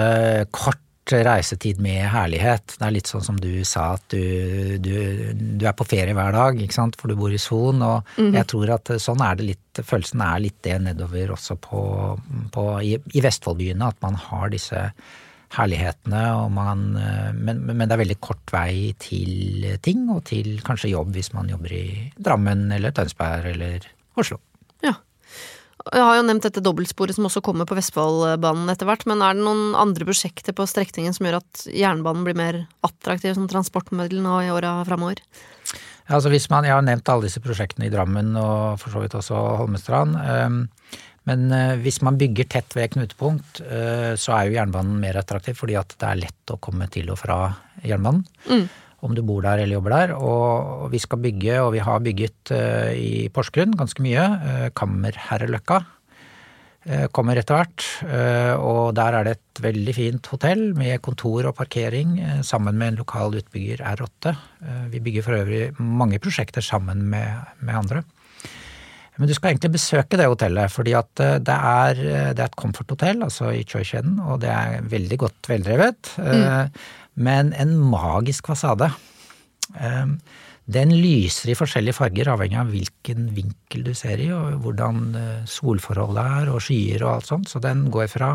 kort 0.54 0.80
reisetid 1.10 1.80
med 1.82 2.06
herlighet. 2.12 2.76
Det 2.78 2.86
er 2.86 2.94
litt 2.94 3.10
sånn 3.10 3.24
som 3.24 3.38
du 3.40 3.64
sa, 3.66 3.92
at 3.96 4.04
du, 4.14 4.78
du, 4.78 4.92
du 5.34 5.66
er 5.66 5.74
på 5.76 5.86
ferie 5.88 6.14
hver 6.14 6.32
dag, 6.34 6.60
ikke 6.62 6.76
sant, 6.76 6.98
for 6.98 7.10
du 7.10 7.18
bor 7.18 7.32
i 7.32 7.40
Son. 7.42 7.82
Og 7.82 8.14
mm. 8.16 8.30
jeg 8.36 8.48
tror 8.52 8.74
at 8.76 8.92
sånn 9.02 9.24
er 9.24 9.38
det 9.38 9.48
litt, 9.50 9.82
følelsen 9.82 10.22
er 10.24 10.44
litt 10.44 10.60
det 10.62 10.78
nedover 10.84 11.34
også 11.34 11.58
på, 11.60 11.82
på 12.54 12.66
i, 12.86 12.94
i 12.96 13.24
Vestfoldbyene, 13.24 13.90
at 13.90 13.98
man 14.04 14.18
har 14.28 14.52
disse 14.52 14.86
herlighetene, 15.52 16.22
og 16.40 16.46
man, 16.54 16.84
men, 17.36 17.58
men, 17.66 17.82
det 17.84 17.92
er 17.92 18.00
veldig 18.00 18.20
kort 18.24 18.54
vei 18.54 18.94
til 19.02 19.66
ting, 19.84 20.06
og 20.14 20.22
til 20.30 20.54
kanskje 20.64 20.94
jobb 20.94 21.12
hvis 21.12 21.34
man 21.36 21.50
jobber 21.52 21.74
i 21.76 21.86
Drammen 22.16 22.70
eller 22.72 22.94
Tønsberg 22.96 23.50
eller 23.50 23.84
Oslo. 24.16 24.38
Jeg 25.90 26.04
har 26.06 26.18
jo 26.18 26.24
nevnt 26.26 26.44
dette 26.46 26.62
dobbeltsporet 26.62 27.16
som 27.16 27.26
også 27.26 27.42
kommer 27.44 27.66
på 27.66 27.76
Vestfoldbanen 27.78 28.70
etter 28.70 28.86
hvert, 28.86 29.02
men 29.10 29.22
er 29.24 29.34
det 29.34 29.42
noen 29.42 29.72
andre 29.78 30.06
prosjekter 30.06 30.54
på 30.54 30.66
strekningen 30.70 31.14
som 31.16 31.26
gjør 31.26 31.40
at 31.40 31.64
jernbanen 31.74 32.26
blir 32.26 32.38
mer 32.38 32.60
attraktiv 32.86 33.34
som 33.38 33.48
transportmiddel 33.50 34.22
nå 34.22 34.36
i 34.44 34.52
åra 34.54 34.76
framover? 34.86 35.22
Ja, 36.06 36.18
altså 36.18 36.30
hvis 36.32 36.48
man, 36.50 36.66
Jeg 36.66 36.74
har 36.74 36.84
nevnt 36.86 37.08
alle 37.08 37.26
disse 37.26 37.42
prosjektene 37.42 37.88
i 37.88 37.92
Drammen 37.92 38.36
og 38.36 38.78
for 38.82 38.94
så 38.94 39.02
vidt 39.02 39.16
også 39.18 39.38
Holmestrand. 39.62 40.18
Ehm, 40.18 40.60
men 41.30 41.50
eh, 41.54 41.74
hvis 41.82 42.00
man 42.02 42.18
bygger 42.18 42.48
tett 42.50 42.74
ved 42.74 42.94
knutepunkt, 42.94 43.62
eh, 43.62 44.14
så 44.18 44.34
er 44.36 44.46
jo 44.46 44.56
jernbanen 44.58 44.98
mer 45.02 45.18
attraktiv 45.18 45.58
fordi 45.58 45.78
at 45.78 45.94
det 45.98 46.08
er 46.08 46.22
lett 46.24 46.54
å 46.54 46.58
komme 46.62 46.90
til 46.90 47.10
og 47.14 47.20
fra 47.22 47.38
jernbanen. 47.82 48.26
Mm 48.50 48.66
om 49.02 49.16
du 49.16 49.22
bor 49.26 49.42
der 49.44 49.62
eller 49.62 49.78
jobber 49.78 49.96
der. 49.96 50.14
Og 50.16 50.86
vi 50.92 51.00
skal 51.02 51.22
bygge, 51.22 51.58
og 51.62 51.72
vi 51.74 51.82
har 51.82 52.04
bygget 52.04 52.54
eh, 52.54 52.92
i 52.94 53.26
Porsgrunn 53.34 53.74
ganske 53.78 54.04
mye, 54.04 54.28
eh, 54.46 54.68
Kammerherreløkka 54.78 55.80
eh, 56.86 57.08
kommer 57.14 57.40
etter 57.40 57.58
hvert. 57.58 57.88
Og 58.62 58.94
der 58.98 59.18
er 59.18 59.26
det 59.26 59.36
et 59.38 59.62
veldig 59.66 59.96
fint 59.98 60.32
hotell 60.32 60.64
med 60.78 61.02
kontor 61.04 61.50
og 61.50 61.58
parkering 61.58 62.16
sammen 62.46 62.78
med 62.78 62.92
en 62.92 63.02
lokal 63.02 63.36
utbygger, 63.42 63.82
R8. 63.92 64.34
Vi 64.92 65.02
bygger 65.02 65.26
for 65.26 65.42
øvrig 65.42 65.68
mange 65.78 66.22
prosjekter 66.22 66.64
sammen 66.64 67.04
med, 67.10 67.54
med 67.60 67.78
andre. 67.82 68.02
Men 69.20 69.28
du 69.28 69.34
skal 69.36 69.52
egentlig 69.52 69.74
besøke 69.74 70.16
det 70.16 70.24
hotellet, 70.24 70.72
fordi 70.72 70.94
at 70.96 71.10
det 71.20 71.54
er, 71.54 71.98
det 72.32 72.40
er 72.40 72.48
et 72.48 72.56
komforthotell, 72.56 73.20
altså 73.26 73.50
i 73.52 73.60
Choi-kjeden, 73.68 74.16
og 74.24 74.40
det 74.40 74.48
er 74.48 74.86
veldig 74.88 75.18
godt 75.20 75.50
veldrevet. 75.52 76.14
Mm 76.16 76.72
men 77.14 77.52
en 77.52 77.76
magisk 77.76 78.52
fasade. 78.52 78.92
Ehm, 79.80 80.20
Den 80.72 80.92
lyser 80.94 81.50
i 81.50 81.56
forskjellige 81.58 81.96
farger, 81.96 82.28
avhengig 82.30 82.58
av 82.60 82.68
hvilken 82.70 83.24
vinkel 83.34 83.82
du 83.82 83.90
ser 83.98 84.20
i, 84.22 84.28
og 84.30 84.60
hvordan 84.62 85.00
eh, 85.18 85.40
solforholdet 85.50 86.22
er, 86.22 86.50
og 86.52 86.62
skyer 86.62 87.02
og 87.02 87.16
alt 87.16 87.26
sånt. 87.26 87.50
Så 87.50 87.58
den 87.58 87.88
går 87.90 88.06
fra 88.06 88.28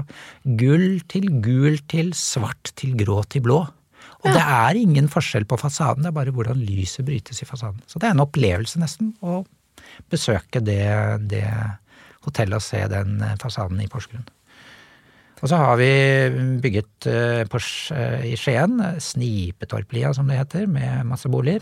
gull 0.60 1.00
til 1.07 1.29
gul 1.39 1.79
til 1.88 2.12
svart 2.12 2.74
til 2.75 2.98
grå 3.00 3.22
til 3.31 3.46
blå. 3.48 3.62
Og 4.25 4.27
ja. 4.27 4.36
det 4.36 4.43
er 4.43 4.81
ingen 4.81 5.07
forskjell 5.07 5.48
på 5.48 5.60
fasaden, 5.62 6.03
det 6.03 6.12
er 6.12 6.19
bare 6.19 6.36
hvordan 6.36 6.60
lyset 6.67 7.07
brytes 7.07 7.39
i 7.41 7.48
fasaden. 7.48 7.79
Så 7.88 7.96
det 7.96 8.10
er 8.10 8.17
en 8.17 8.25
opplevelse, 8.27 8.84
nesten, 8.84 9.15
å 9.24 9.46
besøke 10.12 10.60
det, 10.60 10.84
det 11.31 11.48
hotellet 12.27 12.60
og 12.60 12.65
se 12.67 12.84
den 12.91 13.22
eh, 13.24 13.38
fasaden 13.39 13.79
i 13.79 13.88
Porsgrunn. 13.88 14.27
Og 15.38 15.51
så 15.51 15.58
har 15.60 15.77
vi 15.77 15.91
bygget 16.63 17.08
eh, 17.12 17.44
på, 17.50 17.62
i 18.25 18.34
Skien, 18.39 18.79
Snipetorplia 19.03 20.13
som 20.15 20.29
det 20.29 20.39
heter, 20.39 20.65
med 20.70 21.06
masse 21.10 21.29
boliger. 21.29 21.62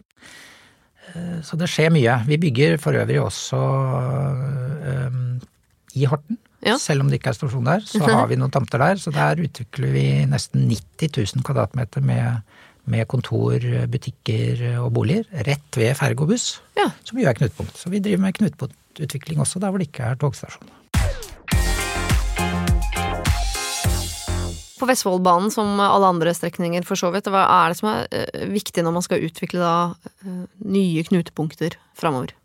Eh, 1.12 1.42
så 1.44 1.60
det 1.60 1.68
skjer 1.72 1.92
mye. 1.94 2.22
Vi 2.30 2.40
bygger 2.46 2.78
for 2.82 2.96
øvrig 2.96 3.20
også 3.20 3.60
um, 3.60 5.42
i 5.96 6.08
Horten. 6.08 6.40
Ja. 6.66 6.80
Selv 6.82 7.04
om 7.04 7.12
det 7.12 7.20
ikke 7.20 7.34
er 7.34 7.38
stasjon 7.38 7.68
der, 7.68 7.84
så 7.86 8.02
har 8.08 8.30
vi 8.32 8.40
noen 8.40 8.54
tomter 8.54 8.82
der. 8.82 9.02
Så 9.02 9.12
der 9.14 9.44
utvikler 9.44 9.92
vi 9.94 10.06
nesten 10.30 10.66
90 10.72 11.12
000 11.36 11.46
kvadratmeter 11.46 12.02
med, 12.02 12.48
med 12.90 13.06
kontor, 13.12 13.60
butikker 13.92 14.64
og 14.80 14.90
boliger. 14.96 15.28
Rett 15.46 15.78
ved 15.78 15.94
Fergobuss, 16.00 16.56
ja. 16.80 16.88
som 17.06 17.20
jo 17.22 17.28
er 17.30 17.38
knutepunkt. 17.38 17.76
Så 17.78 17.92
vi 17.94 18.02
driver 18.02 18.24
med 18.24 18.40
knutepunktutvikling 18.40 19.44
også 19.44 19.62
der 19.62 19.70
hvor 19.70 19.84
det 19.84 19.92
ikke 19.92 20.10
er 20.10 20.18
togstasjon. 20.24 20.74
Vestfoldbanen, 24.90 25.52
som 25.54 25.80
alle 25.82 26.12
andre 26.14 26.34
strekninger 26.36 26.86
for 26.88 27.00
så 27.00 27.12
vidt, 27.14 27.30
hva 27.32 27.46
er 27.46 27.72
det 27.72 27.80
som 27.80 27.92
er 27.92 28.08
eh, 28.12 28.46
viktig 28.52 28.84
når 28.86 28.96
man 28.98 29.06
skal 29.06 29.26
utvikle 29.26 29.62
da 29.62 29.76
eh, 30.26 30.46
nye 30.66 31.04
knutepunkter 31.08 31.78
framover? 31.98 32.36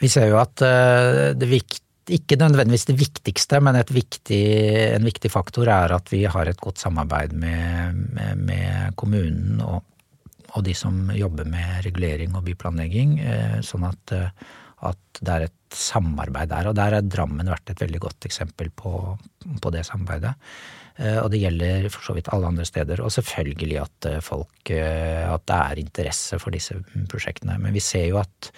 Vi 0.00 0.10
ser 0.10 0.28
jo 0.32 0.38
at 0.42 0.64
eh, 0.64 1.32
det 1.38 1.48
vikt, 1.50 1.82
ikke 2.12 2.36
nødvendigvis 2.36 2.88
det 2.90 2.98
viktigste, 3.00 3.62
men 3.64 3.78
viktig, 3.88 4.42
en 4.92 5.06
viktig 5.08 5.30
faktor 5.32 5.70
er 5.72 5.94
at 5.96 6.10
vi 6.12 6.24
har 6.28 6.50
et 6.50 6.60
godt 6.60 6.82
samarbeid 6.82 7.32
med, 7.32 8.02
med, 8.12 8.42
med 8.44 8.98
kommunen 9.00 9.62
og, 9.64 9.80
og, 10.50 10.60
de 10.66 10.74
som 10.76 11.08
jobber 11.16 11.48
med 11.48 11.80
regulering 11.86 12.36
og 12.36 12.44
byplanlegging, 12.44 13.16
sånn 13.64 13.88
at, 13.88 14.12
at 14.82 15.20
det 15.20 15.34
er 15.34 15.46
et 15.48 15.76
samarbeid 15.78 16.50
der. 16.50 16.70
Og 16.70 16.78
der 16.78 16.98
har 16.98 17.04
Drammen 17.04 17.50
vært 17.50 17.70
et 17.70 17.82
veldig 17.82 18.00
godt 18.02 18.26
eksempel 18.28 18.70
på, 18.74 19.14
på 19.62 19.74
det 19.74 19.84
samarbeidet. 19.86 20.34
Eh, 20.94 21.18
og 21.18 21.32
det 21.32 21.42
gjelder 21.42 21.88
for 21.90 22.06
så 22.06 22.14
vidt 22.14 22.30
alle 22.32 22.52
andre 22.52 22.66
steder. 22.68 23.02
Og 23.02 23.12
selvfølgelig 23.14 23.80
at 23.82 24.08
eh, 24.10 24.22
folk 24.22 24.70
eh, 24.70 25.26
At 25.26 25.46
det 25.50 25.58
er 25.58 25.82
interesse 25.82 26.38
for 26.38 26.54
disse 26.54 26.78
prosjektene. 27.10 27.58
Men 27.58 27.74
vi 27.74 27.82
ser 27.82 28.08
jo 28.12 28.22
at 28.22 28.52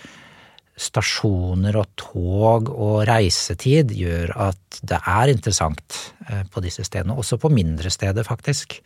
stasjoner 0.77 1.79
og 1.81 1.87
tog 1.97 2.69
og 2.69 3.07
reisetid 3.09 3.95
gjør 3.97 4.35
at 4.51 4.81
det 4.85 4.99
er 5.09 5.31
interessant 5.33 5.95
på 6.53 6.61
disse 6.61 6.85
stedene. 6.85 7.17
Også 7.17 7.39
på 7.41 7.49
mindre 7.49 7.89
steder, 7.89 8.27
faktisk. 8.29 8.77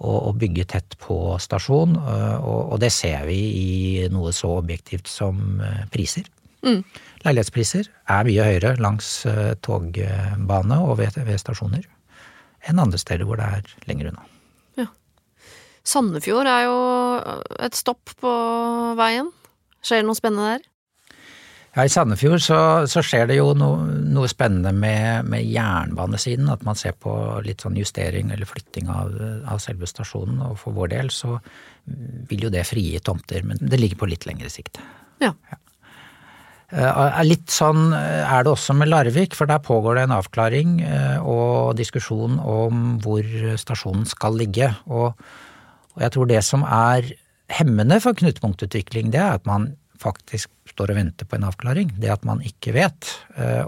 Å 0.00 0.32
bygge 0.32 0.64
tett 0.64 0.96
på 0.96 1.36
stasjon. 1.36 1.92
Og 2.00 2.78
det 2.80 2.88
ser 2.96 3.28
vi 3.28 3.36
i 3.36 4.08
noe 4.08 4.32
så 4.32 4.54
objektivt 4.62 5.12
som 5.12 5.60
priser. 5.92 6.24
Mm. 6.66 6.82
Leilighetspriser 7.24 7.88
er 7.88 8.28
mye 8.28 8.46
høyere 8.48 8.74
langs 8.80 9.08
eh, 9.28 9.54
togbane 9.64 10.80
og 10.84 10.98
ved, 11.00 11.16
ved, 11.24 11.38
stasjoner 11.40 11.86
enn 12.68 12.80
andre 12.82 13.00
steder 13.00 13.24
hvor 13.24 13.40
det 13.40 13.46
er 13.48 13.70
lenger 13.88 14.10
unna. 14.10 14.24
Ja. 14.76 14.88
Sandefjord 15.86 16.48
er 16.50 16.66
jo 16.66 16.80
et 17.64 17.78
stopp 17.78 18.12
på 18.20 18.32
veien. 18.98 19.30
Skjer 19.80 20.02
det 20.02 20.08
noe 20.10 20.18
spennende 20.18 20.50
der? 20.56 20.66
Ja, 21.70 21.84
I 21.86 21.92
Sandefjord 21.92 22.42
så, 22.42 22.58
så 22.90 23.02
skjer 23.06 23.28
det 23.30 23.36
jo 23.38 23.52
no, 23.54 23.70
noe 23.86 24.28
spennende 24.28 24.72
med, 24.74 25.28
med, 25.30 25.46
jernbanesiden. 25.46 26.50
At 26.50 26.64
man 26.66 26.76
ser 26.76 26.96
på 26.98 27.14
litt 27.46 27.62
sånn 27.62 27.78
justering 27.78 28.32
eller 28.34 28.48
flytting 28.48 28.90
av, 28.90 29.14
av, 29.46 29.60
selve 29.62 29.86
stasjonen. 29.88 30.42
Og 30.50 30.58
for 30.60 30.74
vår 30.76 30.92
del 30.96 31.12
så 31.14 31.36
vil 32.28 32.48
jo 32.48 32.52
det 32.52 32.66
frigi 32.68 32.98
tomter, 33.06 33.46
men 33.46 33.62
det 33.62 33.78
ligger 33.78 34.02
på 34.02 34.10
litt 34.10 34.26
lengre 34.28 34.50
sikt. 34.52 34.82
Ja. 35.22 35.32
ja. 35.52 35.60
Eh, 36.70 37.22
litt 37.26 37.50
sånn 37.50 37.90
eh, 37.96 38.22
er 38.22 38.44
det 38.46 38.52
også 38.52 38.76
med 38.78 38.90
Larvik, 38.92 39.34
for 39.34 39.50
der 39.50 39.62
pågår 39.62 39.98
det 39.98 40.04
en 40.06 40.14
avklaring 40.14 40.76
eh, 40.86 41.18
og 41.18 41.74
diskusjon 41.78 42.38
om 42.38 42.94
hvor 43.02 43.26
stasjonen 43.58 44.06
skal 44.06 44.38
ligge. 44.38 44.70
Og, 44.86 45.18
jeg 45.98 46.14
tror 46.14 46.30
det 46.30 46.44
som 46.46 46.62
er 46.62 47.10
hemmende 47.50 47.98
for 48.02 48.14
knutepunktutvikling, 48.16 49.10
det 49.10 49.18
er 49.18 49.40
at 49.40 49.48
man 49.50 49.72
faktisk 50.00 50.52
står 50.70 50.94
og 50.94 51.00
venter 51.00 51.26
på 51.28 51.36
en 51.36 51.48
avklaring. 51.48 51.90
Det 52.00 52.12
at 52.14 52.22
man 52.24 52.40
ikke 52.46 52.72
vet. 52.72 53.10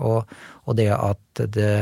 Og 0.00 0.76
det 0.78 0.86
at 0.94 1.42
det, 1.52 1.72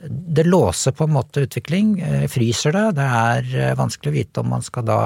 det 0.00 0.44
låser 0.44 0.92
på 0.92 1.06
en 1.06 1.14
måte 1.14 1.46
utvikling, 1.46 1.94
fryser 2.28 2.74
det. 2.76 2.84
Det 2.98 3.06
er 3.06 3.78
vanskelig 3.78 4.10
å 4.12 4.16
vite 4.16 4.42
om 4.42 4.50
man 4.52 4.64
skal 4.64 4.84
da 4.88 4.98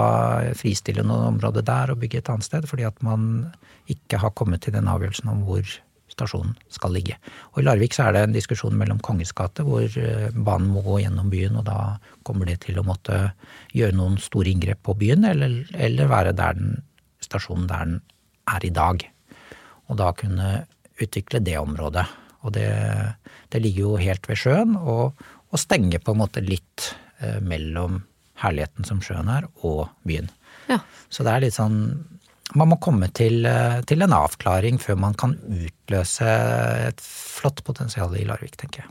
fristille 0.58 1.04
noen 1.06 1.36
områder 1.36 1.62
der 1.66 1.92
og 1.92 2.00
bygge 2.02 2.18
et 2.24 2.30
annet 2.32 2.48
sted, 2.48 2.66
fordi 2.66 2.88
at 2.88 2.98
man 3.06 3.52
ikke 3.90 4.18
har 4.22 4.34
kommet 4.34 4.64
til 4.64 4.74
den 4.74 4.90
avgjørelsen 4.90 5.30
om 5.30 5.44
hvor 5.46 5.62
stasjonen 6.10 6.56
skal 6.72 6.94
ligge. 6.94 7.16
Og 7.54 7.62
I 7.62 7.66
Larvik 7.66 7.94
så 7.96 8.08
er 8.08 8.16
det 8.16 8.24
en 8.26 8.36
diskusjon 8.36 8.76
mellom 8.78 9.00
Kongens 9.04 9.32
gate, 9.36 9.64
hvor 9.66 9.84
eh, 9.86 10.28
banen 10.34 10.72
må 10.74 10.82
gå 10.84 11.00
gjennom 11.04 11.30
byen, 11.32 11.58
og 11.60 11.66
da 11.68 11.96
kommer 12.26 12.50
det 12.50 12.60
til 12.66 12.80
å 12.80 12.86
måtte 12.86 13.30
gjøre 13.76 13.96
noen 13.96 14.18
store 14.22 14.52
inngrep 14.52 14.82
på 14.86 14.96
byen, 15.00 15.26
eller, 15.30 15.60
eller 15.74 16.10
være 16.10 16.34
der 16.36 16.58
den, 16.58 16.80
stasjonen 17.24 17.68
der 17.70 17.86
den 17.86 18.00
er 18.50 18.66
i 18.66 18.74
dag. 18.74 19.06
Og 19.90 20.00
da 20.00 20.10
kunne 20.16 20.50
utvikle 21.00 21.42
det 21.44 21.56
området. 21.60 22.06
Og 22.44 22.54
det, 22.56 22.70
det 23.52 23.62
ligger 23.62 23.90
jo 23.90 24.00
helt 24.00 24.28
ved 24.30 24.40
sjøen, 24.40 24.76
og, 24.78 25.18
og 25.50 25.60
stenger 25.60 26.02
på 26.02 26.14
en 26.14 26.22
måte 26.22 26.44
litt 26.44 26.92
eh, 27.20 27.40
mellom 27.44 28.00
herligheten 28.40 28.86
som 28.88 29.02
sjøen 29.04 29.28
er, 29.32 29.48
og 29.66 29.90
byen. 30.08 30.30
Ja. 30.70 30.80
Så 31.12 31.26
det 31.26 31.34
er 31.34 31.44
litt 31.44 31.58
sånn 31.58 31.82
man 32.58 32.70
må 32.72 32.78
komme 32.82 33.10
til, 33.14 33.44
eh, 33.46 33.80
til, 33.86 34.02
en 34.02 34.14
avklaring 34.16 34.80
før 34.82 34.96
man 34.98 35.14
kan 35.14 35.36
utløse 35.38 36.26
et 36.88 37.02
flott 37.02 37.62
potensial 37.66 38.14
i 38.18 38.24
Larvik, 38.26 38.56
tenker 38.58 38.82
jeg. 38.82 38.90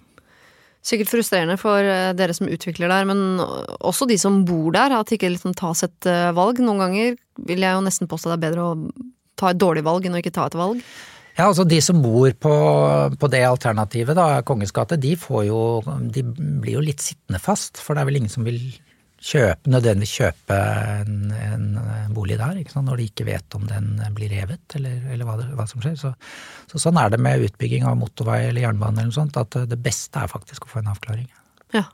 Sikkert 0.86 1.12
frustrerende 1.12 1.58
for 1.60 1.84
eh, 1.84 2.14
dere 2.16 2.36
som 2.36 2.48
utvikler 2.48 2.92
der, 2.92 3.08
men 3.10 3.42
også 3.84 4.08
de 4.08 4.18
som 4.22 4.46
bor 4.48 4.72
der, 4.76 4.96
at 4.96 5.10
det 5.10 5.20
ikke 5.20 5.34
liksom 5.34 5.58
tas 5.60 5.84
et 5.84 6.08
eh, 6.08 6.32
valg. 6.36 6.62
Noen 6.64 6.86
ganger 6.86 7.18
vil 7.50 7.66
jeg 7.66 7.76
jo 7.76 7.84
nesten 7.84 8.08
påstå 8.08 8.32
det 8.32 8.38
er 8.38 8.46
bedre 8.48 8.68
å 8.70 8.76
ta 9.40 9.52
et 9.52 9.60
dårlig 9.60 9.84
valg 9.88 10.08
enn 10.08 10.16
å 10.16 10.22
ikke 10.24 10.36
ta 10.36 10.48
et 10.48 10.60
valg. 10.60 10.84
Ja, 11.40 11.48
altså 11.48 11.64
De 11.64 11.80
som 11.80 12.02
bor 12.04 12.34
på, 12.36 12.54
på 13.16 13.32
det 13.32 13.46
alternativet, 13.48 14.18
da, 14.18 14.42
Kongens 14.44 14.76
gate, 14.76 15.00
de, 15.00 15.16
de 15.16 16.24
blir 16.60 16.76
jo 16.76 16.84
litt 16.84 17.04
sittende 17.04 17.40
fast. 17.40 17.80
For 17.80 17.96
det 17.96 18.04
er 18.04 18.10
vel 18.10 18.20
ingen 18.20 18.34
som 18.34 18.44
vil 18.48 18.60
kjøpe, 19.20 19.72
nødvendigvis 19.72 20.16
kjøpe 20.20 20.58
en, 21.00 21.32
en 21.32 22.14
bolig 22.16 22.38
der, 22.40 22.60
når 22.76 23.00
de 23.00 23.08
ikke 23.08 23.28
vet 23.28 23.56
om 23.56 23.66
den 23.68 23.98
blir 24.16 24.32
revet, 24.32 24.64
eller, 24.76 25.00
eller 25.14 25.28
hva, 25.28 25.38
det, 25.40 25.48
hva, 25.56 25.68
som 25.68 25.84
skjer. 25.84 25.96
Så, 26.00 26.12
så, 26.72 26.84
sånn 26.88 27.00
er 27.00 27.12
det 27.14 27.22
med 27.24 27.48
utbygging 27.48 27.88
av 27.88 28.00
motorvei 28.00 28.42
eller 28.50 28.68
jernbane 28.68 29.00
eller 29.00 29.12
noe 29.12 29.20
sånt, 29.22 29.40
at 29.40 29.62
det 29.72 29.80
beste 29.84 30.20
er 30.20 30.32
faktisk 30.32 30.68
å 30.68 30.74
få 30.74 30.84
en 30.84 30.92
avklaring. 30.92 31.28
Ja. 31.76 31.86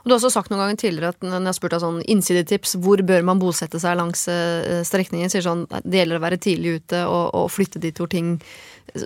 Og 0.00 0.08
du 0.08 0.14
har 0.14 0.18
også 0.18 0.32
sagt 0.32 0.52
noen 0.52 0.62
ganger 0.62 0.80
tidligere 0.80 1.12
at 1.14 1.24
når 1.24 1.36
jeg 1.36 1.48
har 1.48 1.56
spurt 1.56 1.74
deg 1.74 1.84
sånn 1.84 2.00
innsidetips, 2.14 2.74
hvor 2.82 3.02
bør 3.06 3.26
man 3.26 3.42
bosette 3.42 3.80
seg 3.82 3.98
langs 3.98 4.26
eh, 4.32 4.82
strekningen, 4.86 5.32
sier 5.32 5.44
sånn 5.44 5.66
det 5.82 6.02
gjelder 6.02 6.20
å 6.20 6.24
være 6.24 6.40
tidlig 6.42 6.78
ute 6.80 7.04
og, 7.06 7.24
og 7.38 7.50
flytte 7.52 7.82
dit 7.82 7.98
hvor 7.98 8.10
ting 8.12 8.36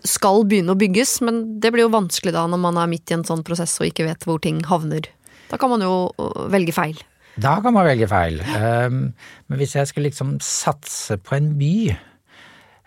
skal 0.07 0.45
begynne 0.49 0.75
å 0.75 0.79
bygges, 0.79 1.19
men 1.27 1.43
det 1.63 1.73
blir 1.75 1.87
jo 1.87 1.95
vanskelig 1.95 2.35
da 2.37 2.45
når 2.51 2.61
man 2.63 2.79
er 2.81 2.91
midt 2.91 3.11
i 3.11 3.17
en 3.17 3.27
sånn 3.27 3.43
prosess 3.47 3.75
og 3.81 3.89
ikke 3.89 4.07
vet 4.07 4.27
hvor 4.29 4.41
ting 4.43 4.63
havner. 4.69 5.09
Da 5.51 5.59
kan 5.61 5.73
man 5.73 5.85
jo 5.85 6.13
velge 6.53 6.75
feil. 6.77 7.01
Da 7.41 7.57
kan 7.65 7.75
man 7.75 7.87
velge 7.89 8.09
feil. 8.11 8.41
Um, 8.45 9.13
men 9.49 9.61
hvis 9.61 9.77
jeg 9.77 9.89
skulle 9.89 10.11
liksom 10.11 10.37
satse 10.45 11.19
på 11.21 11.39
en 11.39 11.55
by 11.61 11.75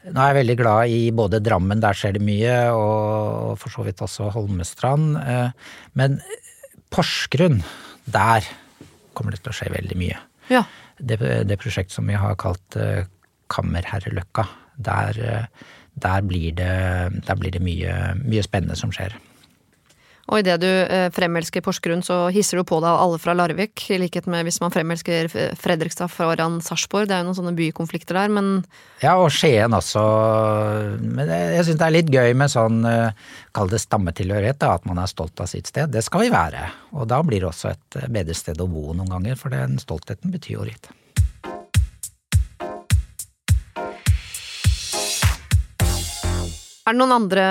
Nå 0.06 0.22
er 0.22 0.28
jeg 0.30 0.38
veldig 0.38 0.56
glad 0.60 0.92
i 0.94 1.00
både 1.18 1.40
Drammen, 1.42 1.80
der 1.82 1.98
skjer 1.98 2.12
det 2.14 2.22
mye, 2.22 2.58
og 2.78 3.56
for 3.58 3.74
så 3.74 3.82
vidt 3.88 4.04
også 4.06 4.28
Holmestrand. 4.36 5.16
Uh, 5.18 5.50
men 5.98 6.20
Porsgrunn, 6.94 7.64
der 8.06 8.48
kommer 9.16 9.36
det 9.36 9.42
til 9.44 9.54
å 9.54 9.58
skje 9.58 9.72
veldig 9.74 9.98
mye. 10.00 10.18
Ja. 10.52 10.64
Det, 10.98 11.20
det 11.20 11.60
prosjektet 11.62 11.96
som 11.96 12.08
vi 12.10 12.18
har 12.20 12.36
kalt 12.40 12.78
uh, 12.80 13.06
Kammerherreløkka, 13.52 14.46
der, 14.88 15.20
uh, 15.20 15.72
der, 16.04 16.26
blir 16.28 16.56
det, 16.58 16.76
der 17.26 17.40
blir 17.40 17.56
det 17.56 17.64
mye, 17.64 17.96
mye 18.22 18.44
spennende 18.46 18.78
som 18.80 18.94
skjer. 18.96 19.16
Og 20.26 20.42
idet 20.42 20.58
du 20.64 20.68
eh, 20.68 21.08
fremelsker 21.14 21.62
Porsgrunn, 21.62 22.02
så 22.06 22.26
hisser 22.34 22.58
du 22.58 22.66
på 22.66 22.80
deg 22.82 22.90
alle 22.90 23.20
fra 23.22 23.36
Larvik, 23.38 23.84
i 23.94 24.00
likhet 24.02 24.26
med 24.32 24.48
hvis 24.48 24.58
man 24.64 24.74
fremelsker 24.74 25.30
Fredrikstad 25.62 26.10
foran 26.10 26.58
Sarpsborg. 26.66 27.10
Det 27.10 27.18
er 27.18 27.22
jo 27.22 27.30
noen 27.30 27.38
sånne 27.38 27.54
bykonflikter 27.58 28.18
der, 28.18 28.34
men 28.34 28.50
Ja, 29.04 29.16
og 29.22 29.30
Skien 29.36 29.76
også. 29.78 30.02
Men 31.04 31.30
jeg 31.30 31.68
syns 31.68 31.78
det 31.82 31.88
er 31.88 31.96
litt 31.98 32.10
gøy 32.10 32.34
med 32.42 32.54
sånn, 32.54 32.82
eh, 32.90 33.30
kall 33.54 33.70
det 33.70 33.84
stammetilhørighet, 33.86 34.60
da, 34.66 34.74
at 34.80 34.90
man 34.90 35.04
er 35.04 35.12
stolt 35.12 35.46
av 35.46 35.52
sitt 35.52 35.70
sted. 35.70 35.94
Det 35.94 36.02
skal 36.06 36.26
vi 36.26 36.34
være. 36.34 36.66
Og 36.98 37.06
da 37.12 37.22
blir 37.22 37.46
det 37.46 37.52
også 37.52 37.76
et 37.76 38.02
eh, 38.02 38.10
bedre 38.10 38.38
sted 38.38 38.62
å 38.62 38.70
bo 38.72 38.96
noen 38.96 39.14
ganger, 39.18 39.38
for 39.38 39.54
den 39.54 39.78
stoltheten 39.82 40.34
betyr 40.34 40.58
jo 40.58 40.70
litt. 40.74 40.90
Er 46.86 46.94
det 46.94 47.02
noen 47.02 47.16
andre 47.16 47.44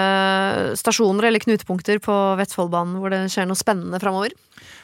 stasjoner 0.79 1.27
eller 1.27 1.43
knutepunkter 1.43 1.99
på 2.03 2.15
Vestfoldbanen 2.39 3.01
hvor 3.03 3.11
det 3.11 3.25
skjer 3.35 3.49
noe 3.51 3.59
spennende 3.59 3.99
framover? 4.03 4.35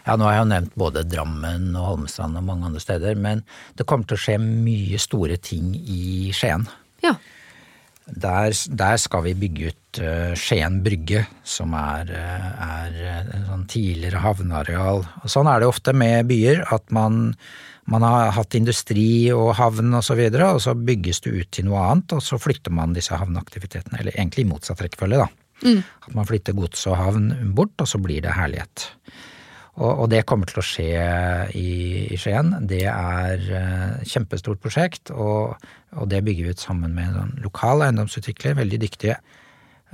Ja, 0.07 0.17
nå 0.17 0.27
har 0.27 0.35
jeg 0.35 0.43
jo 0.43 0.51
nevnt 0.51 0.79
både 0.81 1.05
Drammen 1.07 1.69
og 1.79 1.87
Holmestrand 1.93 2.39
og 2.41 2.47
mange 2.49 2.67
andre 2.67 2.83
steder, 2.83 3.15
men 3.15 3.45
det 3.79 3.87
kommer 3.87 4.09
til 4.11 4.19
å 4.19 4.25
skje 4.25 4.39
mye 4.43 4.99
store 4.99 5.37
ting 5.39 5.75
i 5.79 6.33
Skien. 6.35 6.67
Ja. 7.05 7.15
Der, 8.11 8.57
der 8.75 8.99
skal 8.99 9.23
vi 9.29 9.37
bygge 9.39 9.71
ut 9.71 10.01
uh, 10.03 10.33
Skien 10.35 10.81
brygge, 10.83 11.25
som 11.47 11.77
er, 11.79 12.11
uh, 12.11 12.49
er 12.67 12.97
uh, 13.31 13.35
sånn 13.53 13.67
tidligere 13.71 14.25
havneareal. 14.25 15.05
Sånn 15.31 15.51
er 15.53 15.63
det 15.63 15.71
ofte 15.71 15.95
med 15.95 16.27
byer, 16.33 16.65
at 16.75 16.91
man, 16.91 17.37
man 17.89 18.05
har 18.05 18.35
hatt 18.37 18.55
industri 18.59 19.31
og 19.35 19.55
havn 19.59 19.95
og 19.97 20.05
så 20.05 20.17
videre, 20.19 20.53
og 20.55 20.63
så 20.63 20.77
bygges 20.77 21.23
det 21.25 21.33
ut 21.35 21.51
til 21.57 21.69
noe 21.71 21.81
annet, 21.89 22.17
og 22.17 22.23
så 22.25 22.39
flytter 22.41 22.75
man 22.75 22.95
disse 22.97 23.17
havneaktivitetene. 23.17 24.03
Eller 24.03 24.17
egentlig 24.17 24.45
i 24.45 24.51
motsatt 24.51 24.83
rekkefølge, 24.85 25.25
da. 25.25 25.29
Mm. 25.65 25.83
At 26.07 26.15
man 26.17 26.29
flytter 26.29 26.57
gods 26.57 26.87
og 26.89 26.99
havn 27.01 27.33
bort, 27.57 27.75
og 27.81 27.89
så 27.89 28.01
blir 28.03 28.23
det 28.25 28.37
herlighet. 28.37 28.91
Og, 29.81 29.91
og, 29.91 30.07
det 30.13 30.25
kommer 30.29 30.49
til 30.51 30.61
å 30.61 30.67
skje 30.67 31.05
i, 31.57 31.71
i 32.13 32.19
Skien. 32.21 32.53
Det 32.69 32.83
er 32.91 33.45
uh, 33.49 34.01
kjempestort 34.09 34.61
prosjekt, 34.63 35.13
og, 35.15 35.57
og, 35.95 36.09
det 36.11 36.23
bygger 36.27 36.49
vi 36.49 36.57
ut 36.57 36.65
sammen 36.65 36.93
med 36.97 37.09
en 37.09 37.21
sånn 37.21 37.37
lokal 37.47 37.87
eiendomsutvikler, 37.87 38.59
veldig 38.61 38.81
dyktige. 38.83 39.17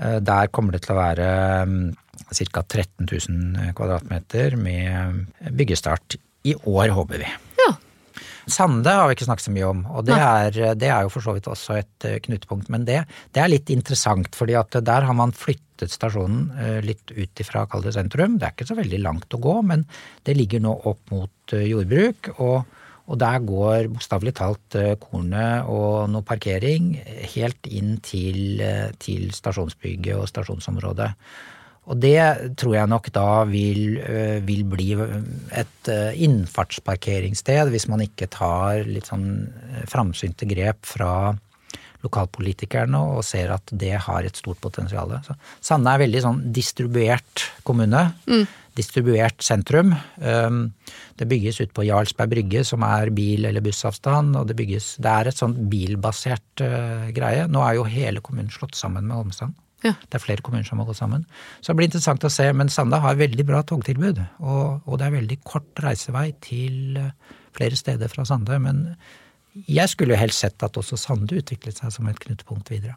Uh, 0.00 0.18
der 0.24 0.50
kommer 0.50 0.74
det 0.74 0.82
til 0.86 0.96
å 0.96 1.00
være 1.00 1.30
um, 1.68 1.78
ca. 2.26 2.64
13 2.64 3.06
000 3.06 3.74
kvadratmeter 3.78 4.58
med 4.58 5.26
byggestart 5.54 6.18
i 6.46 6.56
år, 6.64 6.90
håper 6.96 7.22
vi. 7.22 7.34
Sande 8.46 8.92
har 8.94 9.08
vi 9.08 9.16
ikke 9.16 9.26
snakket 9.26 9.48
så 9.48 9.52
mye 9.54 9.66
om, 9.66 9.80
og 9.90 10.04
det 10.06 10.16
er, 10.22 10.56
det 10.78 10.86
er 10.86 11.02
jo 11.02 11.10
for 11.10 11.24
så 11.24 11.32
vidt 11.34 11.48
også 11.50 11.80
et 11.80 12.06
eh, 12.06 12.20
knutepunkt. 12.22 12.68
Men 12.70 12.84
det, 12.86 13.00
det, 13.34 13.42
er 13.42 13.50
litt 13.50 13.72
interessant, 13.74 14.38
fordi 14.38 14.54
at 14.58 14.78
der 14.86 15.06
har 15.08 15.16
man 15.18 15.34
flyttet 15.34 15.90
stasjonen 15.90 16.52
eh, 16.62 16.78
litt 16.86 17.10
ut 17.10 17.42
ifra 17.42 17.64
Kalde 17.70 17.90
sentrum. 17.96 18.36
Det 18.38 18.46
er 18.46 18.54
ikke 18.54 18.68
så 18.68 18.78
veldig 18.78 19.00
langt 19.02 19.34
å 19.34 19.42
gå, 19.42 19.56
men 19.66 19.82
det 20.28 20.36
ligger 20.38 20.62
nå 20.62 20.76
opp 20.86 21.10
mot 21.14 21.56
eh, 21.58 21.68
jordbruk. 21.72 22.36
og 22.38 22.82
og 23.06 23.20
der 23.22 23.36
går 23.46 23.84
bokstavelig 23.86 24.32
talt 24.34 24.76
kornet 24.98 25.68
og 25.70 26.08
noe 26.10 26.26
parkering 26.26 26.88
helt 27.36 27.68
inn 27.70 28.00
til, 28.02 28.58
til 28.98 29.28
stasjonsbygget 29.30 30.18
og 30.18 30.26
stasjonsområdet. 30.26 31.12
Og 31.86 31.98
det 32.02 32.18
tror 32.58 32.74
jeg 32.80 32.90
nok 32.90 33.08
da 33.14 33.30
vil, 33.46 33.98
øh, 34.02 34.38
vil 34.46 34.64
bli 34.66 34.90
et 34.96 35.90
øh, 35.92 36.20
innfartsparkeringssted, 36.26 37.70
hvis 37.70 37.86
man 37.90 38.02
ikke 38.02 38.30
tar 38.32 38.82
litt 38.88 39.10
sånn 39.10 39.28
øh, 39.46 39.82
framsynte 39.90 40.48
grep 40.50 40.82
fra 40.86 41.36
lokalpolitikerne 42.02 42.98
og 43.16 43.24
ser 43.26 43.50
at 43.54 43.70
det 43.70 43.94
har 44.04 44.26
et 44.26 44.38
stort 44.38 44.60
potensial. 44.62 45.14
Sande 45.64 45.90
er 45.90 46.02
veldig 46.04 46.22
sånn 46.22 46.42
distribuert 46.54 47.46
kommune. 47.66 48.02
Mm. 48.30 48.44
Distribuert 48.76 49.40
sentrum. 49.42 49.94
Det 50.20 51.26
bygges 51.26 51.62
ut 51.64 51.72
på 51.74 51.86
Jarlsberg 51.88 52.34
brygge, 52.34 52.62
som 52.68 52.84
er 52.86 53.10
bil- 53.16 53.48
eller 53.48 53.64
bussavstand. 53.64 54.36
Og 54.38 54.46
det, 54.46 54.58
bygges, 54.60 54.92
det 55.02 55.14
er 55.16 55.32
et 55.32 55.40
sånn 55.40 55.56
bilbasert 55.72 56.62
greie. 57.16 57.48
Nå 57.50 57.64
er 57.64 57.80
jo 57.80 57.88
hele 57.90 58.22
kommunen 58.22 58.52
slått 58.54 58.76
sammen 58.78 59.08
med 59.08 59.16
Holmestrand. 59.16 59.56
Ja. 59.84 59.92
Det 60.00 60.18
er 60.18 60.22
flere 60.22 60.44
kommuner 60.44 60.66
som 60.66 60.80
må 60.80 60.86
gå 60.88 60.94
sammen. 60.96 61.26
Så 61.60 61.72
det 61.72 61.80
blir 61.80 61.90
interessant 61.90 62.24
å 62.24 62.32
se. 62.32 62.48
Men 62.56 62.72
Sanda 62.72 63.00
har 63.04 63.18
veldig 63.18 63.44
bra 63.48 63.62
togtilbud, 63.66 64.22
og, 64.40 64.86
og 64.86 65.00
det 65.00 65.08
er 65.08 65.16
veldig 65.18 65.40
kort 65.46 65.84
reisevei 65.84 66.30
til 66.44 67.00
eh, 67.00 67.34
flere 67.56 67.78
steder 67.78 68.12
fra 68.12 68.24
Sande. 68.28 68.58
Men 68.62 68.86
jeg 69.68 69.92
skulle 69.92 70.16
jo 70.16 70.20
helst 70.20 70.44
sett 70.44 70.64
at 70.64 70.78
også 70.80 70.98
Sande 71.00 71.40
utviklet 71.40 71.82
seg 71.82 71.92
som 71.92 72.08
et 72.08 72.22
knutepunkt 72.22 72.72
videre. 72.72 72.96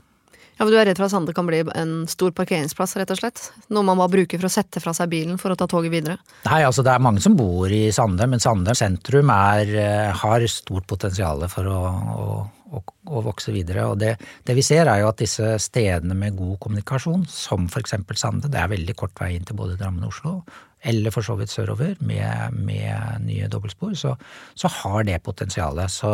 Ja, 0.60 0.66
for 0.66 0.74
Du 0.74 0.76
er 0.76 0.90
redd 0.90 1.00
for 1.00 1.08
at 1.08 1.14
Sande 1.14 1.32
kan 1.36 1.48
bli 1.48 1.62
en 1.64 1.94
stor 2.12 2.34
parkeringsplass, 2.36 2.98
rett 3.00 3.12
og 3.14 3.20
slett? 3.22 3.46
Noe 3.72 3.86
man 3.88 3.96
må 3.96 4.10
bruke 4.12 4.36
for 4.36 4.50
å 4.50 4.52
sette 4.52 4.82
fra 4.84 4.92
seg 4.96 5.08
bilen 5.12 5.40
for 5.40 5.56
å 5.56 5.58
ta 5.60 5.70
toget 5.72 5.94
videre? 5.94 6.18
Nei, 6.50 6.66
altså 6.68 6.84
det 6.84 6.92
er 6.92 7.04
mange 7.04 7.24
som 7.24 7.38
bor 7.40 7.72
i 7.72 7.86
Sande, 7.96 8.28
men 8.28 8.44
Sande 8.44 8.76
sentrum 8.76 9.32
er, 9.32 9.72
eh, 9.80 10.12
har 10.12 10.48
stort 10.52 10.88
potensial 10.88 11.48
for 11.48 11.72
å, 11.72 11.80
å 12.12 12.26
og, 12.72 12.94
og 13.10 13.26
vokse 13.30 13.54
videre. 13.56 13.88
Og 13.90 14.00
det, 14.02 14.16
det, 14.48 14.56
vi 14.58 14.66
ser 14.66 14.90
er 14.90 15.04
jo 15.04 15.12
at 15.12 15.22
disse 15.22 15.56
stedene 15.62 16.18
med 16.18 16.38
god 16.40 16.58
kommunikasjon, 16.64 17.26
som 17.30 17.68
f.eks. 17.70 17.98
Sande, 18.20 18.52
det 18.52 18.60
er 18.62 18.72
veldig 18.72 18.96
kort 19.00 19.16
vei 19.20 19.36
inn 19.36 19.48
til 19.48 19.58
både 19.60 19.78
Drammen 19.80 20.06
og 20.06 20.14
Oslo, 20.14 20.36
eller 20.80 21.12
for 21.12 21.26
så 21.26 21.36
vidt 21.36 21.52
sørover 21.52 21.98
med, 22.08 22.56
med 22.56 23.26
nye 23.26 23.50
dobbeltspor, 23.52 23.96
så, 24.00 24.14
så, 24.56 24.72
har 24.80 25.04
det 25.08 25.20
potensialet. 25.26 25.92
Så 25.92 26.12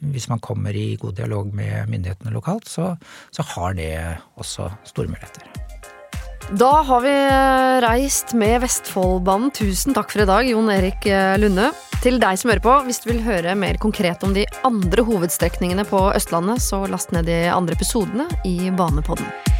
hvis 0.00 0.28
man 0.32 0.40
kommer 0.40 0.72
i 0.72 0.94
god 1.00 1.18
dialog 1.18 1.52
med 1.54 1.90
myndighetene 1.92 2.32
lokalt, 2.32 2.68
så, 2.68 2.94
så 3.30 3.44
har 3.54 3.76
det 3.76 3.92
også 4.40 4.70
store 4.88 5.12
muligheter. 5.12 5.44
Da 6.46 6.70
har 6.86 7.00
vi 7.02 7.14
reist 7.82 8.32
med 8.38 8.60
Vestfoldbanen. 8.62 9.50
Tusen 9.50 9.96
takk 9.96 10.14
for 10.14 10.22
i 10.22 10.28
dag, 10.30 10.48
Jon 10.48 10.70
Erik 10.70 11.08
Lunde. 11.42 11.72
Til 12.04 12.20
deg 12.22 12.38
som 12.38 12.52
hører 12.52 12.62
på, 12.62 12.74
hvis 12.86 13.00
du 13.02 13.08
vil 13.10 13.22
høre 13.24 13.56
mer 13.58 13.78
konkret 13.82 14.22
om 14.26 14.34
de 14.36 14.44
andre 14.68 15.02
hovedstrekningene 15.06 15.86
på 15.88 16.04
Østlandet, 16.14 16.62
så 16.62 16.84
last 16.90 17.14
ned 17.16 17.26
de 17.26 17.46
andre 17.50 17.74
episodene 17.74 18.28
i 18.46 18.70
Banepodden. 18.70 19.55